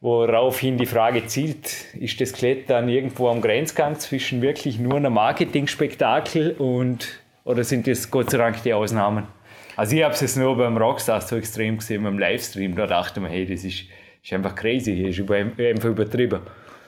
woraufhin 0.01 0.77
die 0.77 0.85
Frage 0.85 1.25
zielt, 1.25 1.95
ist 1.95 2.21
das 2.21 2.33
Klettern 2.33 2.87
irgendwo 2.89 3.29
am 3.29 3.41
Grenzgang 3.41 3.99
zwischen 3.99 4.41
wirklich 4.41 4.79
nur 4.79 4.95
einem 4.95 5.13
Marketing-Spektakel 5.13 6.51
und, 6.51 7.19
oder 7.43 7.63
sind 7.63 7.87
das 7.87 8.11
Gott 8.11 8.29
sei 8.29 8.37
Dank 8.37 8.61
die 8.63 8.73
Ausnahmen? 8.73 9.27
Also 9.75 9.95
ich 9.95 10.03
habe 10.03 10.13
es 10.13 10.21
jetzt 10.21 10.37
nur 10.37 10.57
beim 10.57 10.75
Rockstars 10.75 11.29
so 11.29 11.35
extrem 11.35 11.77
gesehen, 11.77 12.03
beim 12.03 12.17
Livestream, 12.17 12.75
da 12.75 12.87
dachte 12.87 13.19
man, 13.19 13.29
hey, 13.29 13.45
das 13.45 13.63
ist 13.63 13.83
ist 14.27 14.33
einfach 14.33 14.55
crazy, 14.55 15.03
ist 15.03 15.19
einfach 15.31 15.89
übertrieben. 15.89 16.39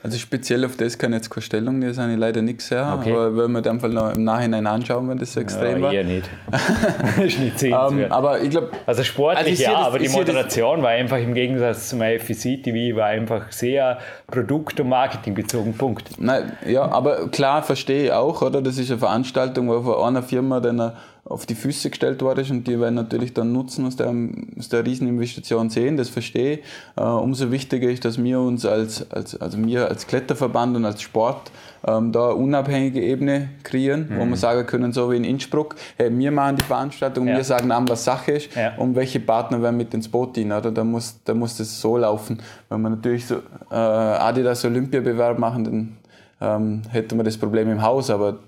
Also 0.01 0.17
speziell 0.17 0.63
auf 0.63 0.77
das 0.77 0.97
kann 0.97 1.11
ich 1.11 1.17
jetzt 1.17 1.29
keine 1.29 1.41
Stellung 1.41 1.79
nehmen, 1.79 1.91
das 1.91 1.97
habe 1.97 2.13
ich 2.13 2.17
leider 2.17 2.41
nicht 2.41 2.59
gesehen, 2.59 2.85
okay. 2.93 3.11
aber 3.11 3.35
wenn 3.35 3.51
wir 3.51 3.61
dann 3.61 3.77
noch 3.77 4.15
im 4.15 4.23
Nachhinein 4.23 4.65
anschauen, 4.65 5.09
wenn 5.09 5.17
das 5.17 5.33
so 5.33 5.41
extrem 5.41 5.79
ja, 5.79 5.81
war. 5.81 5.93
eher 5.93 6.05
nicht. 6.05 6.29
das 6.49 7.17
ist 7.25 7.39
nicht 7.39 7.59
sehenswert. 7.59 8.09
um, 8.09 8.17
aber 8.17 8.41
ich 8.41 8.49
glaube... 8.49 8.69
Also 8.85 9.03
sportlich 9.03 9.59
also 9.59 9.63
ja, 9.63 9.71
das, 9.71 9.87
aber 9.87 9.99
die 9.99 10.07
Moderation 10.07 10.81
war 10.81 10.91
einfach 10.91 11.17
im 11.17 11.33
Gegensatz 11.33 11.89
zum 11.89 12.01
IFC 12.01 12.63
TV 12.63 12.95
war 12.95 13.07
einfach 13.07 13.51
sehr 13.51 13.99
produkt- 14.27 14.79
und 14.79 14.87
marketingbezogen, 14.87 15.73
Punkt. 15.73 16.11
Nein, 16.17 16.53
ja, 16.65 16.89
aber 16.89 17.27
klar, 17.27 17.61
verstehe 17.63 18.05
ich 18.05 18.11
auch, 18.13 18.41
oder? 18.41 18.61
Das 18.61 18.77
ist 18.77 18.89
eine 18.89 18.99
Veranstaltung, 18.99 19.67
wo 19.67 19.81
von 19.81 20.07
einer 20.07 20.23
Firma 20.23 20.61
dann 20.61 20.93
auf 21.29 21.45
die 21.45 21.55
Füße 21.55 21.91
gestellt 21.91 22.21
worden 22.21 22.39
ist 22.39 22.49
und 22.49 22.67
die 22.67 22.79
werden 22.79 22.95
natürlich 22.95 23.33
dann 23.33 23.53
Nutzen 23.53 23.85
aus 23.85 23.95
der, 23.95 24.13
aus 24.57 24.69
der 24.69 24.85
Rieseninvestition 24.85 25.69
sehen, 25.69 25.95
das 25.95 26.09
verstehe 26.09 26.53
ich. 26.53 26.59
Äh, 26.97 27.03
umso 27.03 27.51
wichtiger 27.51 27.89
ist, 27.89 28.03
dass 28.03 28.21
wir 28.21 28.39
uns 28.39 28.65
als, 28.65 29.09
als, 29.11 29.39
also 29.39 29.63
wir 29.63 29.87
als 29.87 30.07
Kletterverband 30.07 30.75
und 30.75 30.85
als 30.85 31.03
Sport 31.03 31.51
ähm, 31.87 32.11
da 32.11 32.29
eine 32.29 32.35
unabhängige 32.35 33.01
Ebene 33.01 33.49
kreieren, 33.63 34.07
mhm. 34.09 34.19
wo 34.19 34.25
wir 34.25 34.37
sagen 34.37 34.65
können, 34.65 34.91
so 34.91 35.11
wie 35.11 35.17
in 35.17 35.23
Innsbruck, 35.23 35.75
hey, 35.97 36.09
wir 36.11 36.31
machen 36.31 36.55
die 36.55 36.63
Veranstaltung, 36.63 37.27
ja. 37.27 37.37
wir 37.37 37.43
sagen 37.43 37.71
an, 37.71 37.87
was 37.87 38.03
Sache 38.03 38.33
ist 38.33 38.55
ja. 38.55 38.75
und 38.77 38.95
welche 38.95 39.19
Partner 39.19 39.61
werden 39.61 39.77
mit 39.77 39.93
ins 39.93 40.09
Boot 40.09 40.35
dienen. 40.35 40.51
Oder? 40.51 40.71
Da, 40.71 40.83
muss, 40.83 41.19
da 41.23 41.35
muss 41.35 41.57
das 41.57 41.79
so 41.79 41.97
laufen. 41.97 42.41
Wenn 42.69 42.81
wir 42.81 42.89
natürlich 42.89 43.27
so 43.27 43.35
äh, 43.71 43.75
Adidas 43.75 44.65
Olympiabewerb 44.65 45.37
machen, 45.37 45.63
dann 45.63 45.97
ähm, 46.41 46.81
hätten 46.89 47.17
wir 47.17 47.23
das 47.23 47.37
Problem 47.37 47.69
im 47.71 47.81
Haus, 47.81 48.09
aber 48.09 48.39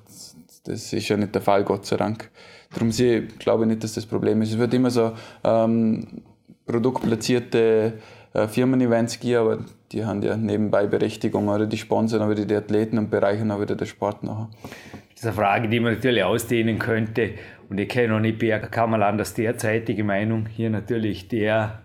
das 0.64 0.94
ist 0.94 1.08
ja 1.08 1.18
nicht 1.18 1.34
der 1.34 1.42
Fall, 1.42 1.64
Gott 1.64 1.86
sei 1.86 1.98
Dank. 1.98 2.30
Darum 2.74 2.92
sehe 2.92 3.24
glaube 3.24 3.64
ich 3.64 3.70
nicht, 3.70 3.84
dass 3.84 3.94
das 3.94 4.06
Problem 4.06 4.42
ist. 4.42 4.52
Es 4.52 4.58
wird 4.58 4.74
immer 4.74 4.90
so 4.90 5.12
ähm, 5.44 6.08
produktplatzierte 6.66 7.94
äh, 8.34 8.48
Firmen-Events 8.48 9.20
geben, 9.20 9.38
aber 9.40 9.58
die 9.92 10.06
haben 10.06 10.22
ja 10.22 10.38
nebenbei 10.38 10.88
Berechtigung 10.88 11.50
oder 11.50 11.66
die 11.66 11.78
sponsern 11.78 12.22
aber 12.22 12.36
die 12.36 12.56
Athleten 12.56 12.98
und 12.98 13.10
bereichern 13.10 13.52
auch 13.52 13.60
wieder 13.60 13.76
den 13.76 13.88
Sport 13.88 14.24
nachher. 14.24 14.50
Das 15.12 15.22
ist 15.22 15.26
eine 15.26 15.34
Frage, 15.34 15.68
die 15.68 15.80
man 15.80 15.96
natürlich 15.96 16.24
ausdehnen 16.24 16.80
könnte. 16.80 17.32
Und 17.70 17.80
ich 17.80 17.90
kenne 17.90 18.14
noch 18.14 18.20
nicht 18.20 18.40
Berg 18.40 18.72
Kammerland 18.72 19.38
derzeitige 19.38 20.04
Meinung. 20.04 20.48
Hier 20.48 20.70
natürlich 20.70 21.28
der 21.28 21.82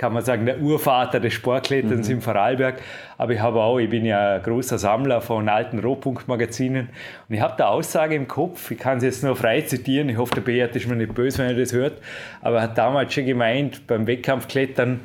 kann 0.00 0.14
man 0.14 0.24
sagen, 0.24 0.46
der 0.46 0.58
Urvater 0.60 1.20
des 1.20 1.34
Sportkletterns 1.34 2.08
mhm. 2.08 2.14
im 2.14 2.20
Vorarlberg. 2.22 2.80
Aber 3.18 3.34
ich 3.34 3.40
habe 3.40 3.60
auch, 3.60 3.78
ich 3.78 3.90
bin 3.90 4.06
ja 4.06 4.36
ein 4.36 4.42
großer 4.42 4.78
Sammler 4.78 5.20
von 5.20 5.46
alten 5.46 5.78
Rohpunktmagazinen 5.78 6.88
und 7.28 7.34
ich 7.34 7.42
habe 7.42 7.52
da 7.58 7.68
Aussage 7.68 8.14
im 8.14 8.26
Kopf, 8.26 8.70
ich 8.70 8.78
kann 8.78 8.96
es 8.96 9.04
jetzt 9.04 9.22
nur 9.22 9.36
frei 9.36 9.60
zitieren, 9.60 10.08
ich 10.08 10.16
hoffe, 10.16 10.36
der 10.36 10.40
Beat 10.40 10.74
ist 10.74 10.88
mir 10.88 10.96
nicht 10.96 11.12
böse, 11.14 11.36
wenn 11.38 11.48
er 11.48 11.54
das 11.54 11.74
hört, 11.74 12.00
aber 12.40 12.56
er 12.56 12.62
hat 12.62 12.78
damals 12.78 13.12
schon 13.12 13.26
gemeint, 13.26 13.86
beim 13.86 14.06
Wettkampfklettern, 14.06 15.00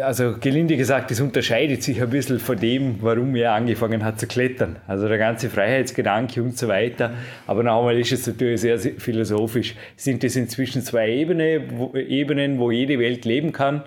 also 0.00 0.36
gelinde 0.40 0.78
gesagt, 0.78 1.10
das 1.10 1.20
unterscheidet 1.20 1.82
sich 1.82 2.00
ein 2.00 2.08
bisschen 2.08 2.38
von 2.38 2.56
dem, 2.56 2.96
warum 3.02 3.36
er 3.36 3.52
angefangen 3.52 4.02
hat 4.02 4.18
zu 4.18 4.26
klettern. 4.26 4.76
Also 4.86 5.08
der 5.08 5.18
ganze 5.18 5.50
Freiheitsgedanke 5.50 6.42
und 6.42 6.56
so 6.56 6.68
weiter. 6.68 7.12
Aber 7.46 7.62
noch 7.62 7.80
einmal 7.80 7.98
ist 7.98 8.12
es 8.12 8.26
natürlich 8.26 8.62
sehr, 8.62 8.78
philosophisch. 8.78 9.74
Sind 9.96 10.24
das 10.24 10.36
inzwischen 10.36 10.80
zwei 10.82 11.10
Ebenen 11.10 11.78
wo, 11.78 11.94
Ebenen, 11.94 12.58
wo 12.58 12.70
jede 12.70 12.98
Welt 12.98 13.26
leben 13.26 13.52
kann? 13.52 13.82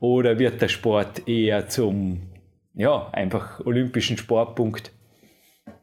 Oder 0.00 0.38
wird 0.38 0.62
der 0.62 0.68
Sport 0.68 1.28
eher 1.28 1.68
zum, 1.68 2.22
ja, 2.74 3.08
einfach 3.12 3.60
olympischen 3.66 4.16
Sportpunkt? 4.16 4.92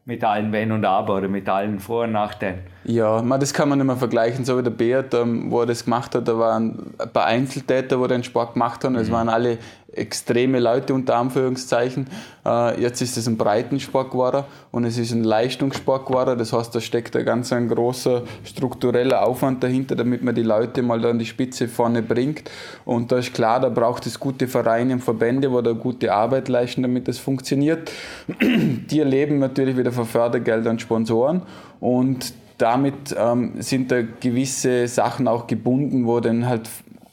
Mit 0.04 0.24
allen 0.24 0.52
Wenn 0.52 0.72
und 0.72 0.84
Aber 0.84 1.16
oder 1.16 1.28
mit 1.28 1.48
allen 1.48 1.78
Vor- 1.78 2.04
und 2.04 2.12
Nachteilen. 2.12 2.60
Ja, 2.84 3.22
man, 3.22 3.38
das 3.38 3.52
kann 3.52 3.68
man 3.68 3.78
nicht 3.78 3.86
mehr 3.86 3.96
vergleichen. 3.96 4.44
So 4.44 4.58
wie 4.58 4.62
der 4.62 4.70
Beat, 4.70 5.14
ähm, 5.14 5.50
wo 5.50 5.60
er 5.60 5.66
das 5.66 5.84
gemacht 5.84 6.14
hat, 6.14 6.26
da 6.26 6.38
waren 6.38 6.94
ein 6.98 7.12
paar 7.12 7.26
Einzeltäter, 7.26 8.00
wo 8.00 8.06
den 8.06 8.24
Sport 8.24 8.54
gemacht 8.54 8.84
haben. 8.84 8.96
Es 8.96 9.08
mhm. 9.08 9.12
waren 9.12 9.28
alle 9.28 9.58
extreme 9.92 10.60
Leute 10.60 10.94
unter 10.94 11.16
Anführungszeichen. 11.16 12.06
Äh, 12.46 12.80
jetzt 12.80 13.00
ist 13.02 13.16
es 13.16 13.26
ein 13.26 13.36
Breitensport 13.36 14.10
geworden 14.10 14.44
und 14.70 14.84
es 14.84 14.98
ist 14.98 15.12
ein 15.12 15.24
Leistungssport 15.24 16.06
geworden. 16.06 16.38
Das 16.38 16.52
heißt, 16.52 16.74
da 16.74 16.80
steckt 16.80 17.16
ein 17.16 17.24
ganz 17.24 17.52
ein 17.52 17.68
großer 17.68 18.22
struktureller 18.44 19.26
Aufwand 19.26 19.62
dahinter, 19.62 19.96
damit 19.96 20.22
man 20.22 20.34
die 20.34 20.42
Leute 20.42 20.82
mal 20.82 21.04
an 21.04 21.18
die 21.18 21.26
Spitze 21.26 21.68
vorne 21.68 22.02
bringt. 22.02 22.50
Und 22.84 23.10
da 23.12 23.18
ist 23.18 23.34
klar, 23.34 23.60
da 23.60 23.68
braucht 23.68 24.06
es 24.06 24.20
gute 24.20 24.48
Vereine 24.48 24.94
und 24.94 25.00
Verbände, 25.02 25.50
wo 25.50 25.60
da 25.60 25.72
gute 25.72 26.12
Arbeit 26.12 26.48
leisten, 26.48 26.82
damit 26.82 27.08
das 27.08 27.18
funktioniert. 27.18 27.90
Die 28.40 28.98
erleben 28.98 29.38
natürlich 29.38 29.76
wieder 29.76 29.92
von 29.92 30.06
Fördergeldern 30.06 30.72
und 30.72 30.80
Sponsoren 30.80 31.42
und 31.80 32.32
damit 32.58 33.16
ähm, 33.18 33.54
sind 33.58 33.90
da 33.90 34.02
gewisse 34.02 34.86
Sachen 34.86 35.26
auch 35.28 35.46
gebunden, 35.46 36.06
wo 36.06 36.20
dann 36.20 36.46
halt 36.46 36.68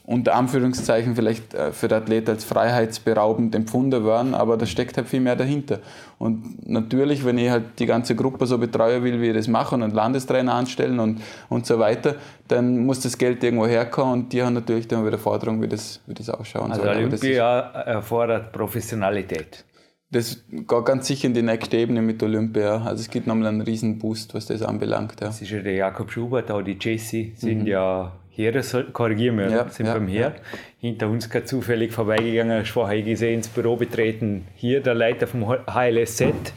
unter 0.08 0.36
Anführungszeichen 0.36 1.14
vielleicht 1.14 1.52
äh, 1.52 1.70
für 1.70 1.86
den 1.86 1.98
Athlet 1.98 2.30
als 2.30 2.42
freiheitsberaubend 2.42 3.54
empfunden 3.54 4.06
werden, 4.06 4.34
aber 4.34 4.56
da 4.56 4.64
steckt 4.64 4.96
halt 4.96 5.06
viel 5.06 5.20
mehr 5.20 5.36
dahinter. 5.36 5.80
Und 6.18 6.66
natürlich, 6.66 7.26
wenn 7.26 7.36
ich 7.36 7.50
halt 7.50 7.78
die 7.78 7.84
ganze 7.84 8.16
Gruppe 8.16 8.46
so 8.46 8.56
betreuen 8.56 9.04
will, 9.04 9.20
wie 9.20 9.28
ich 9.28 9.34
das 9.34 9.48
machen 9.48 9.82
und 9.82 9.92
Landestrainer 9.92 10.54
anstellen 10.54 10.98
und, 10.98 11.20
und 11.50 11.66
so 11.66 11.78
weiter, 11.78 12.14
dann 12.48 12.86
muss 12.86 13.00
das 13.00 13.18
Geld 13.18 13.44
irgendwo 13.44 13.66
herkommen 13.66 14.14
und 14.14 14.32
die 14.32 14.42
haben 14.42 14.54
natürlich 14.54 14.88
dann 14.88 15.06
wieder 15.06 15.18
Forderungen, 15.18 15.60
wie 15.60 15.68
das, 15.68 16.00
wie 16.06 16.14
das 16.14 16.30
ausschauen 16.30 16.72
also 16.72 16.84
soll. 16.84 16.90
Also 16.90 17.06
Olympia 17.06 17.60
erfordert 17.82 18.50
Professionalität. 18.50 19.62
Das 20.10 20.42
geht 20.50 20.84
ganz 20.86 21.06
sicher 21.06 21.26
in 21.26 21.34
die 21.34 21.42
nächste 21.42 21.76
Ebene 21.76 22.00
mit 22.00 22.22
Olympia. 22.22 22.82
Also 22.82 23.02
es 23.02 23.10
gibt 23.10 23.26
nochmal 23.26 23.48
einen 23.48 23.60
riesen 23.60 23.98
Boost, 23.98 24.34
was 24.34 24.46
das 24.46 24.62
anbelangt. 24.62 25.20
Ja. 25.20 25.26
Das 25.26 25.42
ist 25.42 25.50
ja 25.50 25.60
der 25.60 25.74
Jakob 25.74 26.10
Schubert, 26.10 26.50
auch 26.50 26.62
die 26.62 26.78
Jesse 26.80 27.32
sind 27.36 27.60
mhm. 27.60 27.66
ja 27.66 28.12
Heere, 28.38 28.62
korrigieren 28.92 29.36
wir, 29.36 29.50
ja, 29.50 29.68
sind 29.68 29.86
ja, 29.86 29.94
beim 29.94 30.06
Heer. 30.06 30.32
Ja. 30.36 30.58
Hinter 30.80 31.08
uns 31.08 31.28
gerade 31.28 31.44
zufällig 31.44 31.92
vorbeigegangen, 31.92 32.62
ich 32.62 32.70
vorher 32.70 33.02
gesehen, 33.02 33.34
ins 33.34 33.48
Büro 33.48 33.74
betreten. 33.74 34.46
Hier 34.54 34.80
der 34.80 34.94
Leiter 34.94 35.26
vom 35.26 35.44
HLSZ, 35.44 36.52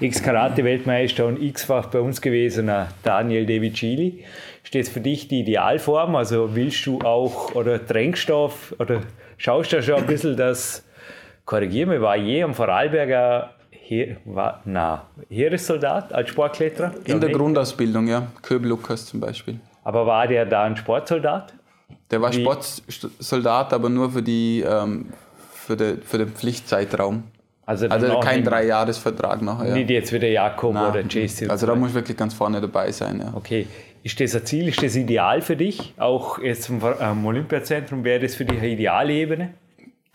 Ex-Karate-Weltmeister 0.00 1.26
und 1.26 1.42
x-fach 1.42 1.86
bei 1.86 1.98
uns 1.98 2.20
gewesener 2.20 2.88
Daniel 3.02 3.46
Devicili. 3.46 4.24
Steht 4.62 4.88
für 4.88 5.00
dich 5.00 5.26
die 5.26 5.40
Idealform? 5.40 6.14
Also 6.14 6.54
willst 6.54 6.86
du 6.86 7.00
auch, 7.00 7.52
oder 7.56 7.84
Tränkstoff, 7.84 8.72
oder 8.78 9.02
schaust 9.36 9.72
du 9.72 9.82
schon 9.82 9.96
ein 9.96 10.06
bisschen 10.06 10.36
das, 10.36 10.84
korrigieren 11.44 11.90
wir, 11.90 12.00
war 12.00 12.16
je 12.16 12.42
am 12.42 12.54
Vorarlberger 12.54 13.50
Heer, 13.70 14.16
war, 14.24 14.62
na, 14.64 15.06
Heeressoldat 15.28 16.12
als 16.12 16.30
Sportkletterer? 16.30 16.92
In 17.04 17.20
der 17.20 17.28
nicht? 17.28 17.38
Grundausbildung, 17.38 18.06
ja. 18.08 18.26
Köbel 18.42 18.70
Lukas 18.70 19.06
zum 19.06 19.20
Beispiel. 19.20 19.60
Aber 19.82 20.06
war 20.06 20.26
der 20.26 20.46
da 20.46 20.64
ein 20.64 20.76
Sportsoldat? 20.76 21.52
Der 22.10 22.22
war 22.22 22.32
Wie? 22.32 22.42
Sportsoldat, 22.42 23.72
aber 23.74 23.90
nur 23.90 24.10
für, 24.10 24.22
die, 24.22 24.64
ähm, 24.66 25.10
für, 25.52 25.76
de, 25.76 25.98
für 26.00 26.18
den 26.18 26.28
Pflichtzeitraum. 26.28 27.24
Also, 27.66 27.88
also 27.88 28.20
kein 28.20 28.44
Dreijahresvertrag 28.44 29.40
nachher. 29.42 29.68
Ja. 29.68 29.74
Nicht 29.74 29.90
jetzt 29.90 30.12
wie 30.12 30.18
der 30.18 30.30
Jakob 30.30 30.74
Nein. 30.74 30.90
oder 30.90 31.00
Jesse. 31.02 31.48
Also 31.48 31.66
da 31.66 31.74
muss 31.74 31.90
ich 31.90 31.94
wirklich 31.94 32.16
ganz 32.16 32.34
vorne 32.34 32.60
dabei 32.60 32.92
sein. 32.92 33.20
Ja. 33.20 33.32
Okay. 33.34 33.66
Ist 34.02 34.20
das 34.20 34.34
ein 34.34 34.44
Ziel, 34.44 34.68
ist 34.68 34.82
das 34.82 34.96
ideal 34.96 35.40
für 35.40 35.56
dich? 35.56 35.94
Auch 35.96 36.38
jetzt 36.38 36.66
vom 36.66 37.26
Olympiazentrum, 37.26 38.04
wäre 38.04 38.20
das 38.20 38.34
für 38.34 38.44
dich 38.44 38.58
eine 38.58 38.68
Idealebene? 38.68 39.54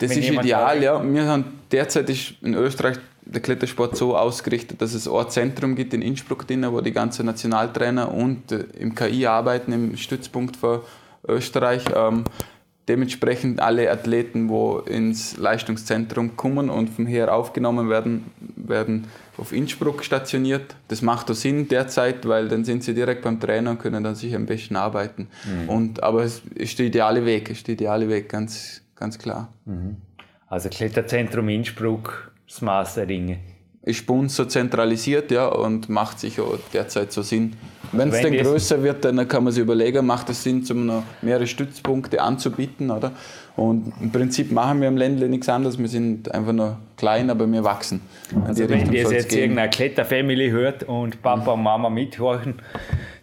Das 0.00 0.16
ist 0.16 0.28
ideal, 0.28 0.82
ja. 0.82 1.02
Wir 1.02 1.26
haben 1.26 1.44
derzeit 1.70 2.08
ist 2.10 2.34
in 2.42 2.54
Österreich 2.54 2.96
der 3.22 3.42
Klettersport 3.42 3.96
so 3.96 4.16
ausgerichtet, 4.16 4.80
dass 4.82 4.94
es 4.94 5.06
ein 5.06 5.30
Zentrum 5.30 5.76
gibt 5.76 5.94
in 5.94 6.02
Innsbruck, 6.02 6.46
drin, 6.46 6.66
wo 6.70 6.80
die 6.80 6.92
ganzen 6.92 7.26
Nationaltrainer 7.26 8.12
und 8.12 8.50
äh, 8.50 8.64
im 8.78 8.94
KI 8.94 9.26
arbeiten, 9.26 9.72
im 9.72 9.96
Stützpunkt 9.96 10.56
für 10.56 10.84
Österreich. 11.28 11.84
Ähm, 11.94 12.24
dementsprechend 12.88 13.60
alle 13.60 13.88
Athleten, 13.90 14.48
wo 14.48 14.78
ins 14.78 15.36
Leistungszentrum 15.36 16.36
kommen 16.36 16.70
und 16.70 16.88
vom 16.90 17.06
her 17.06 17.32
aufgenommen 17.32 17.88
werden, 17.88 18.24
werden 18.56 19.06
auf 19.36 19.52
Innsbruck 19.52 20.02
stationiert. 20.02 20.74
Das 20.88 21.00
macht 21.00 21.30
auch 21.30 21.34
Sinn 21.34 21.68
derzeit, 21.68 22.26
weil 22.26 22.48
dann 22.48 22.64
sind 22.64 22.82
sie 22.82 22.94
direkt 22.94 23.22
beim 23.22 23.38
Trainer 23.38 23.70
und 23.70 23.78
können 23.78 24.02
dann 24.02 24.16
sich 24.16 24.34
am 24.34 24.46
besten 24.46 24.74
arbeiten. 24.74 25.28
Mhm. 25.44 25.68
Und, 25.68 26.02
aber 26.02 26.24
es 26.24 26.42
ist 26.54 26.78
der 26.80 26.86
ideale 26.86 27.24
Weg, 27.24 27.50
ist 27.50 27.68
der 27.68 27.74
ideale 27.74 28.08
Weg, 28.08 28.28
ganz, 28.28 28.82
ganz 29.00 29.18
klar. 29.18 29.48
Mhm. 29.64 29.96
Also 30.46 30.68
Kletterzentrum 30.68 31.48
Innsbruck 31.48 32.32
das 32.46 32.60
Maß 32.60 32.94
der 32.94 33.06
Dinge. 33.06 33.38
Ist 33.82 34.06
bei 34.06 34.12
uns 34.12 34.36
so 34.36 34.44
zentralisiert 34.44 35.30
ja, 35.30 35.46
und 35.46 35.88
macht 35.88 36.20
sicher 36.20 36.44
derzeit 36.72 37.12
so 37.12 37.22
Sinn. 37.22 37.54
Wenn 37.92 38.10
es 38.10 38.20
dann 38.20 38.32
größer 38.32 38.82
wird, 38.82 39.04
dann 39.04 39.26
kann 39.26 39.42
man 39.42 39.52
sich 39.52 39.62
überlegen, 39.62 40.04
macht 40.04 40.28
es 40.28 40.42
Sinn, 40.42 40.64
um 40.70 40.86
noch 40.86 41.02
mehrere 41.22 41.46
Stützpunkte 41.46 42.20
anzubieten. 42.20 42.90
Oder? 42.90 43.12
Und 43.56 43.92
im 44.00 44.12
Prinzip 44.12 44.52
machen 44.52 44.80
wir 44.82 44.88
im 44.88 44.96
Ländle 44.96 45.28
nichts 45.28 45.48
anderes. 45.48 45.78
Wir 45.78 45.88
sind 45.88 46.32
einfach 46.34 46.52
nur 46.52 46.78
klein, 46.98 47.30
aber 47.30 47.50
wir 47.50 47.64
wachsen. 47.64 48.02
Also 48.46 48.68
wenn 48.68 48.92
ihr 48.92 49.10
jetzt 49.10 49.30
gehen. 49.30 49.40
irgendeine 49.40 49.70
Kletterfamily 49.70 50.50
hört 50.50 50.82
und 50.82 51.22
Papa 51.22 51.52
und 51.52 51.62
Mama 51.62 51.88
mithorchen, 51.88 52.60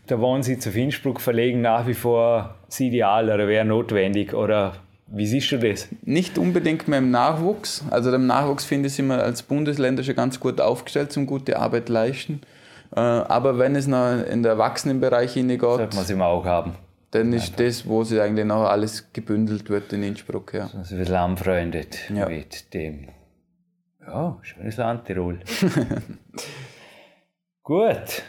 der 0.10 0.20
Wohnsitz 0.20 0.66
auf 0.68 0.76
Innsbruck 0.76 1.22
verlegen 1.22 1.62
nach 1.62 1.86
wie 1.86 1.94
vor 1.94 2.56
das 2.66 2.80
Ideal 2.80 3.26
oder 3.26 3.48
wäre 3.48 3.66
notwendig 3.66 4.34
oder 4.34 4.74
wie 5.10 5.26
siehst 5.26 5.52
du 5.52 5.60
das? 5.60 5.88
Nicht 6.04 6.38
unbedingt 6.38 6.88
mehr 6.88 7.00
im 7.00 7.12
Nachwuchs. 7.12 7.84
Also 7.90 8.14
im 8.14 8.28
Nachwuchs 8.28 8.66
finde 8.66 8.88
ich, 8.88 8.96
sind 8.96 9.08
wir 9.08 9.24
als 9.24 9.44
Bundesländer 9.44 10.04
schon 10.04 10.16
ganz 10.16 10.40
gut 10.40 10.60
aufgestellt, 10.60 11.12
zum 11.12 11.26
gute 11.26 11.60
Arbeit 11.60 11.90
leisten. 11.90 12.42
Äh, 12.96 13.00
aber 13.00 13.58
wenn 13.58 13.76
es 13.76 13.88
noch 13.88 14.24
in 14.26 14.44
der 14.44 14.54
Erwachsenenbereich 14.54 15.34
hineingeht, 15.34 15.62
sollte 15.62 15.96
man 15.96 16.06
es 16.06 16.10
immer 16.10 16.28
auch 16.28 16.46
haben. 16.46 16.76
Dann 17.12 17.32
ist 17.32 17.52
Einfach. 17.52 17.58
das, 17.58 17.88
wo 17.88 18.04
sich 18.04 18.20
eigentlich 18.20 18.46
noch 18.46 18.66
alles 18.66 19.14
gebündelt 19.14 19.70
wird 19.70 19.94
in 19.94 20.04
Innsbruck. 20.04 20.54
Ja. 20.54 20.70
Also 20.78 20.96
ein 20.96 21.00
bisschen 21.00 21.16
anfreundet 21.16 21.98
ja. 22.14 22.28
mit 22.28 22.74
dem. 22.74 23.08
Ja, 24.06 24.38
schönes 24.42 24.78
Land, 24.78 25.06
Tirol. 25.06 25.40
Gut. 27.64 28.24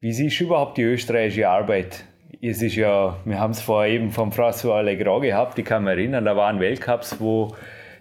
Wie 0.00 0.12
siehst 0.12 0.40
du 0.40 0.44
überhaupt 0.44 0.78
die 0.78 0.82
österreichische 0.82 1.48
Arbeit? 1.48 2.04
Es 2.40 2.62
ist 2.62 2.76
ja, 2.76 3.16
wir 3.24 3.38
haben 3.38 3.50
es 3.50 3.60
vorher 3.60 3.92
eben 3.92 4.10
vom 4.10 4.30
François 4.30 4.78
Allegro 4.78 5.20
gehabt, 5.20 5.58
ich 5.58 5.64
kann 5.64 5.84
mich 5.84 5.92
erinnern, 5.92 6.24
da 6.24 6.36
waren 6.36 6.60
Weltcups, 6.60 7.20
wo 7.20 7.54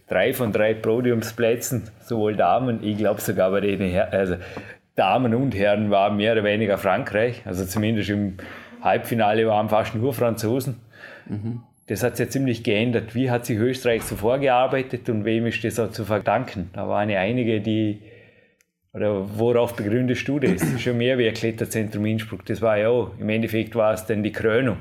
drei 0.08 0.34
von 0.34 0.52
drei 0.52 0.73
Podiumsplätzen, 0.73 1.89
sowohl 2.02 2.36
Damen, 2.36 2.84
ich 2.84 2.97
glaube 2.97 3.21
sogar 3.21 3.52
bei 3.52 3.62
den 3.62 3.82
Her 3.82 4.13
also 4.13 4.36
Damen 4.95 5.34
und 5.36 5.56
Herren 5.56 5.91
waren 5.91 6.17
mehr 6.17 6.34
oder 6.34 6.43
weniger 6.43 6.78
Frankreich, 6.78 7.41
also 7.45 7.65
zumindest 7.65 8.10
im 8.10 8.38
Halbfinale 8.82 9.47
waren 9.47 9.69
fast 9.69 9.95
nur 9.95 10.13
Franzosen. 10.13 10.82
Mhm. 11.28 11.62
Das 11.88 12.04
hat 12.04 12.17
sich 12.17 12.26
ja 12.26 12.30
ziemlich 12.30 12.63
geändert. 12.63 13.15
Wie 13.15 13.32
hat 13.32 13.45
sich 13.45 13.58
Österreich 13.58 14.04
so 14.04 14.15
vorgearbeitet 14.15 15.10
und 15.10 15.23
wem 15.23 15.45
ist 15.45 15.63
das 15.63 15.80
auch 15.80 15.89
zu 15.89 16.04
verdanken? 16.04 16.69
Da 16.73 16.88
waren 16.89 17.10
ja 17.10 17.19
einige, 17.19 17.62
die 17.62 18.02
oder 18.93 19.26
worauf 19.38 19.76
begründest 19.76 20.28
du 20.28 20.39
das? 20.39 20.62
Schon 20.82 20.97
mehr 20.97 21.17
wie 21.17 21.28
ein 21.28 21.34
Kletterzentrum 21.34 22.06
Innsbruck. 22.06 22.45
Das 22.45 22.62
war 22.62 22.78
ja 22.78 22.89
auch, 22.89 23.12
im 23.19 23.30
Endeffekt 23.30 23.76
war 23.76 23.93
es 23.93 24.06
dann 24.06 24.23
die 24.23 24.32
Krönung. 24.32 24.78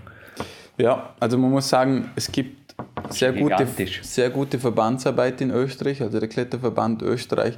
Ja, 0.78 1.14
also 1.20 1.38
man 1.38 1.50
muss 1.50 1.68
sagen, 1.68 2.10
es 2.16 2.30
gibt 2.30 2.74
sehr 3.10 3.32
gute, 3.32 3.66
sehr 4.02 4.30
gute 4.30 4.58
Verbandsarbeit 4.58 5.40
in 5.40 5.50
Österreich. 5.50 6.02
Also 6.02 6.20
der 6.20 6.28
Kletterverband 6.28 7.02
Österreich 7.02 7.56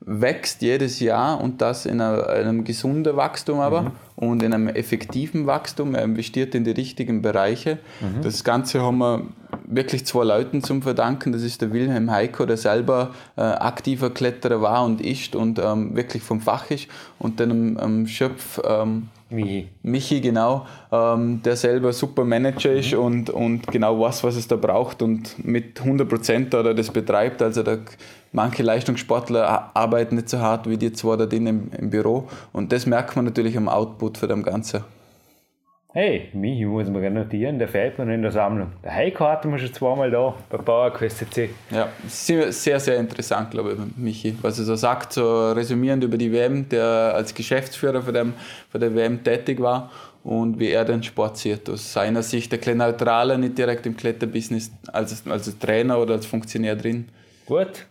wächst 0.00 0.62
jedes 0.62 1.00
Jahr 1.00 1.40
und 1.40 1.60
das 1.60 1.86
in 1.86 2.00
einem 2.00 2.64
gesunden 2.64 3.16
Wachstum 3.16 3.60
aber 3.60 3.82
mhm. 3.82 3.90
und 4.16 4.42
in 4.42 4.52
einem 4.52 4.68
effektiven 4.68 5.46
Wachstum. 5.46 5.94
Er 5.94 6.04
investiert 6.04 6.54
in 6.54 6.64
die 6.64 6.72
richtigen 6.72 7.22
Bereiche. 7.22 7.78
Mhm. 8.00 8.22
Das 8.22 8.44
Ganze 8.44 8.82
haben 8.82 8.98
wir 8.98 9.22
wirklich 9.74 10.06
zwei 10.06 10.24
Leuten 10.24 10.62
zum 10.62 10.82
verdanken. 10.82 11.32
Das 11.32 11.42
ist 11.42 11.60
der 11.62 11.72
Wilhelm 11.72 12.10
Heiko, 12.10 12.46
der 12.46 12.56
selber 12.56 13.14
äh, 13.36 13.40
aktiver 13.40 14.10
Kletterer 14.10 14.60
war 14.60 14.84
und 14.84 15.00
ist 15.00 15.34
und 15.34 15.58
ähm, 15.58 15.96
wirklich 15.96 16.22
vom 16.22 16.40
Fach 16.40 16.70
ist. 16.70 16.88
Und 17.18 17.40
dann 17.40 17.50
am, 17.50 17.76
am 17.78 18.06
Schöpf 18.06 18.60
ähm, 18.64 19.08
Michi. 19.32 19.68
Michi, 19.82 20.20
genau, 20.20 20.66
ähm, 20.90 21.40
der 21.42 21.56
selber 21.56 21.92
super 21.92 22.24
Manager 22.24 22.72
ist 22.72 22.92
mhm. 22.92 22.98
und, 22.98 23.30
und 23.30 23.66
genau 23.68 23.98
weiß, 23.98 24.24
was 24.24 24.36
es 24.36 24.46
da 24.46 24.56
braucht 24.56 25.02
und 25.02 25.44
mit 25.44 25.80
100 25.80 26.08
Prozent 26.08 26.54
oder 26.54 26.74
das 26.74 26.90
betreibt. 26.90 27.42
Also 27.42 27.62
da, 27.62 27.78
manche 28.32 28.62
Leistungssportler 28.62 29.70
arbeiten 29.74 30.16
nicht 30.16 30.28
so 30.28 30.38
hart 30.38 30.68
wie 30.68 30.76
die 30.76 30.92
zwei 30.92 31.16
da 31.16 31.26
drin 31.26 31.46
im, 31.46 31.70
im 31.76 31.90
Büro 31.90 32.28
und 32.52 32.72
das 32.72 32.86
merkt 32.86 33.16
man 33.16 33.24
natürlich 33.24 33.56
am 33.56 33.68
Output 33.68 34.18
von 34.18 34.28
dem 34.28 34.42
Ganzen. 34.42 34.84
Hey, 35.94 36.30
mich 36.32 36.64
muss 36.64 36.88
man 36.88 37.02
gerne 37.02 37.20
notieren, 37.20 37.58
der 37.58 37.68
fehlt 37.68 37.98
mir 37.98 38.14
in 38.14 38.22
der 38.22 38.30
Sammlung. 38.30 38.72
Der 38.82 38.94
Heiko 38.94 39.26
hatten 39.26 39.50
wir 39.52 39.58
schon 39.58 39.74
zweimal 39.74 40.10
da 40.10 40.34
bei 40.48 40.56
PowerQuest 40.56 41.18
CC. 41.18 41.50
Ja, 41.70 41.90
sehr, 42.08 42.50
sehr 42.50 42.96
interessant, 42.96 43.50
glaube 43.50 43.72
ich, 43.74 43.96
Michi. 43.98 44.34
Was 44.40 44.58
er 44.58 44.64
so 44.64 44.74
sagt, 44.74 45.12
so 45.12 45.52
resümierend 45.52 46.02
über 46.02 46.16
die 46.16 46.32
WM, 46.32 46.66
der 46.66 47.12
als 47.14 47.34
Geschäftsführer 47.34 48.00
von, 48.00 48.14
dem, 48.14 48.32
von 48.70 48.80
der 48.80 48.94
WM 48.94 49.22
tätig 49.22 49.60
war 49.60 49.90
und 50.24 50.58
wie 50.58 50.70
er 50.70 50.86
den 50.86 51.02
Sport 51.02 51.36
sieht. 51.36 51.68
Aus 51.68 51.92
seiner 51.92 52.22
Sicht 52.22 52.50
der 52.52 52.58
kleine 52.58 52.84
Neutraler, 52.84 53.36
nicht 53.36 53.58
direkt 53.58 53.84
im 53.84 53.94
Kletterbusiness 53.94 54.72
als, 54.90 55.26
als 55.28 55.58
Trainer 55.58 55.98
oder 55.98 56.14
als 56.14 56.24
Funktionär 56.24 56.74
drin. 56.74 57.10
Gut. 57.44 57.84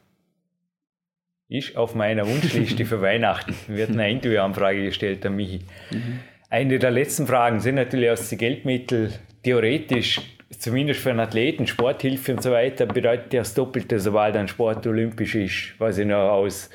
Ist 1.49 1.77
auf 1.77 1.93
meiner 1.93 2.25
Wunschliste 2.27 2.83
für 2.83 2.99
Weihnachten. 2.99 3.53
Wird 3.67 3.91
eine 3.91 4.09
Interviewanfrage 4.09 4.85
gestellt 4.85 5.23
an 5.23 5.35
Michi. 5.35 5.59
Mhm. 5.91 6.19
Eine 6.51 6.79
der 6.79 6.91
letzten 6.91 7.27
Fragen 7.27 7.61
sind 7.61 7.75
natürlich 7.75 8.09
aus 8.09 8.27
den 8.27 8.37
Geldmitteln 8.37 9.13
theoretisch, 9.41 10.19
zumindest 10.59 10.99
für 10.99 11.11
einen 11.11 11.21
Athleten, 11.21 11.65
Sporthilfe 11.65 12.33
und 12.33 12.43
so 12.43 12.51
weiter, 12.51 12.85
bedeutet 12.85 13.33
das 13.33 13.53
Doppelte, 13.53 14.01
sobald 14.01 14.35
ein 14.35 14.49
Sport 14.49 14.85
olympisch 14.85 15.33
ist. 15.35 15.73
Was 15.77 15.97
ich 15.97 16.05
noch 16.05 16.29
aus 16.29 16.69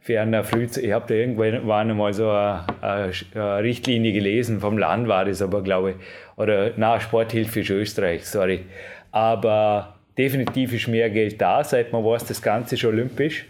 ferner 0.00 0.42
Frühzeit, 0.42 0.82
ich 0.82 0.90
habe 0.90 1.06
da 1.06 1.14
irgendwann 1.14 1.90
einmal 1.92 2.12
so 2.12 2.30
eine, 2.30 2.66
eine, 2.80 3.62
Richtlinie 3.62 4.12
gelesen, 4.12 4.58
vom 4.58 4.76
Land 4.76 5.06
war 5.06 5.24
das 5.24 5.40
aber, 5.40 5.62
glaube 5.62 5.90
ich, 5.90 5.96
oder 6.36 6.72
na, 6.76 6.98
Sporthilfe 6.98 7.60
ist 7.60 7.70
Österreich, 7.70 8.26
sorry. 8.26 8.62
Aber 9.12 9.98
definitiv 10.18 10.72
ist 10.72 10.88
mehr 10.88 11.10
Geld 11.10 11.40
da, 11.40 11.62
seit 11.62 11.92
man 11.92 12.04
weiß, 12.04 12.24
das 12.24 12.42
Ganze 12.42 12.74
ist 12.74 12.84
olympisch. 12.84 13.46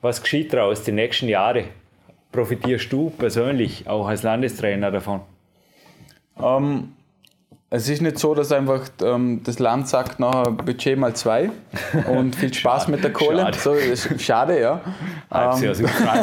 Was 0.00 0.22
geschieht 0.22 0.54
daraus 0.54 0.84
die 0.84 0.92
nächsten 0.92 1.28
Jahre? 1.28 1.64
Profitierst 2.36 2.92
du 2.92 3.10
persönlich 3.10 3.88
auch 3.88 4.06
als 4.06 4.22
Landestrainer 4.22 4.90
davon? 4.90 5.20
Ähm, 6.40 6.92
es 7.70 7.88
ist 7.88 8.00
nicht 8.00 8.18
so, 8.18 8.34
dass 8.34 8.52
einfach 8.52 8.82
ähm, 9.02 9.40
das 9.42 9.58
Land 9.58 9.88
sagt, 9.88 10.20
nachher 10.20 10.52
Budget 10.52 10.98
mal 10.98 11.14
zwei 11.14 11.50
und 12.08 12.36
viel 12.36 12.52
Spaß 12.60 12.88
mit 12.88 13.02
der 13.02 13.12
Kohle. 13.12 13.40
Schade. 13.40 13.96
So, 13.96 14.18
schade, 14.18 14.60
ja. 14.60 14.80
Halbes 15.30 15.62
Ähm, 15.62 15.74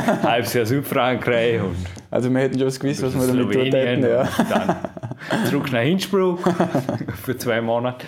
Südfrankreich 0.65 1.61
und 1.61 1.75
also 2.11 2.29
wir 2.29 2.39
hätten 2.39 2.59
schon 2.59 2.69
gewusst, 2.69 3.03
was 3.03 3.13
wir 3.15 3.27
damit 3.27 3.51
tun 3.51 3.71
hätten. 3.71 4.03
Ja. 4.03 4.29
dann 4.49 5.45
zurück 5.47 5.71
nach 5.71 5.81
Innsbruck 5.81 6.39
für 7.23 7.35
zwei 7.35 7.59
Monate. 7.59 8.05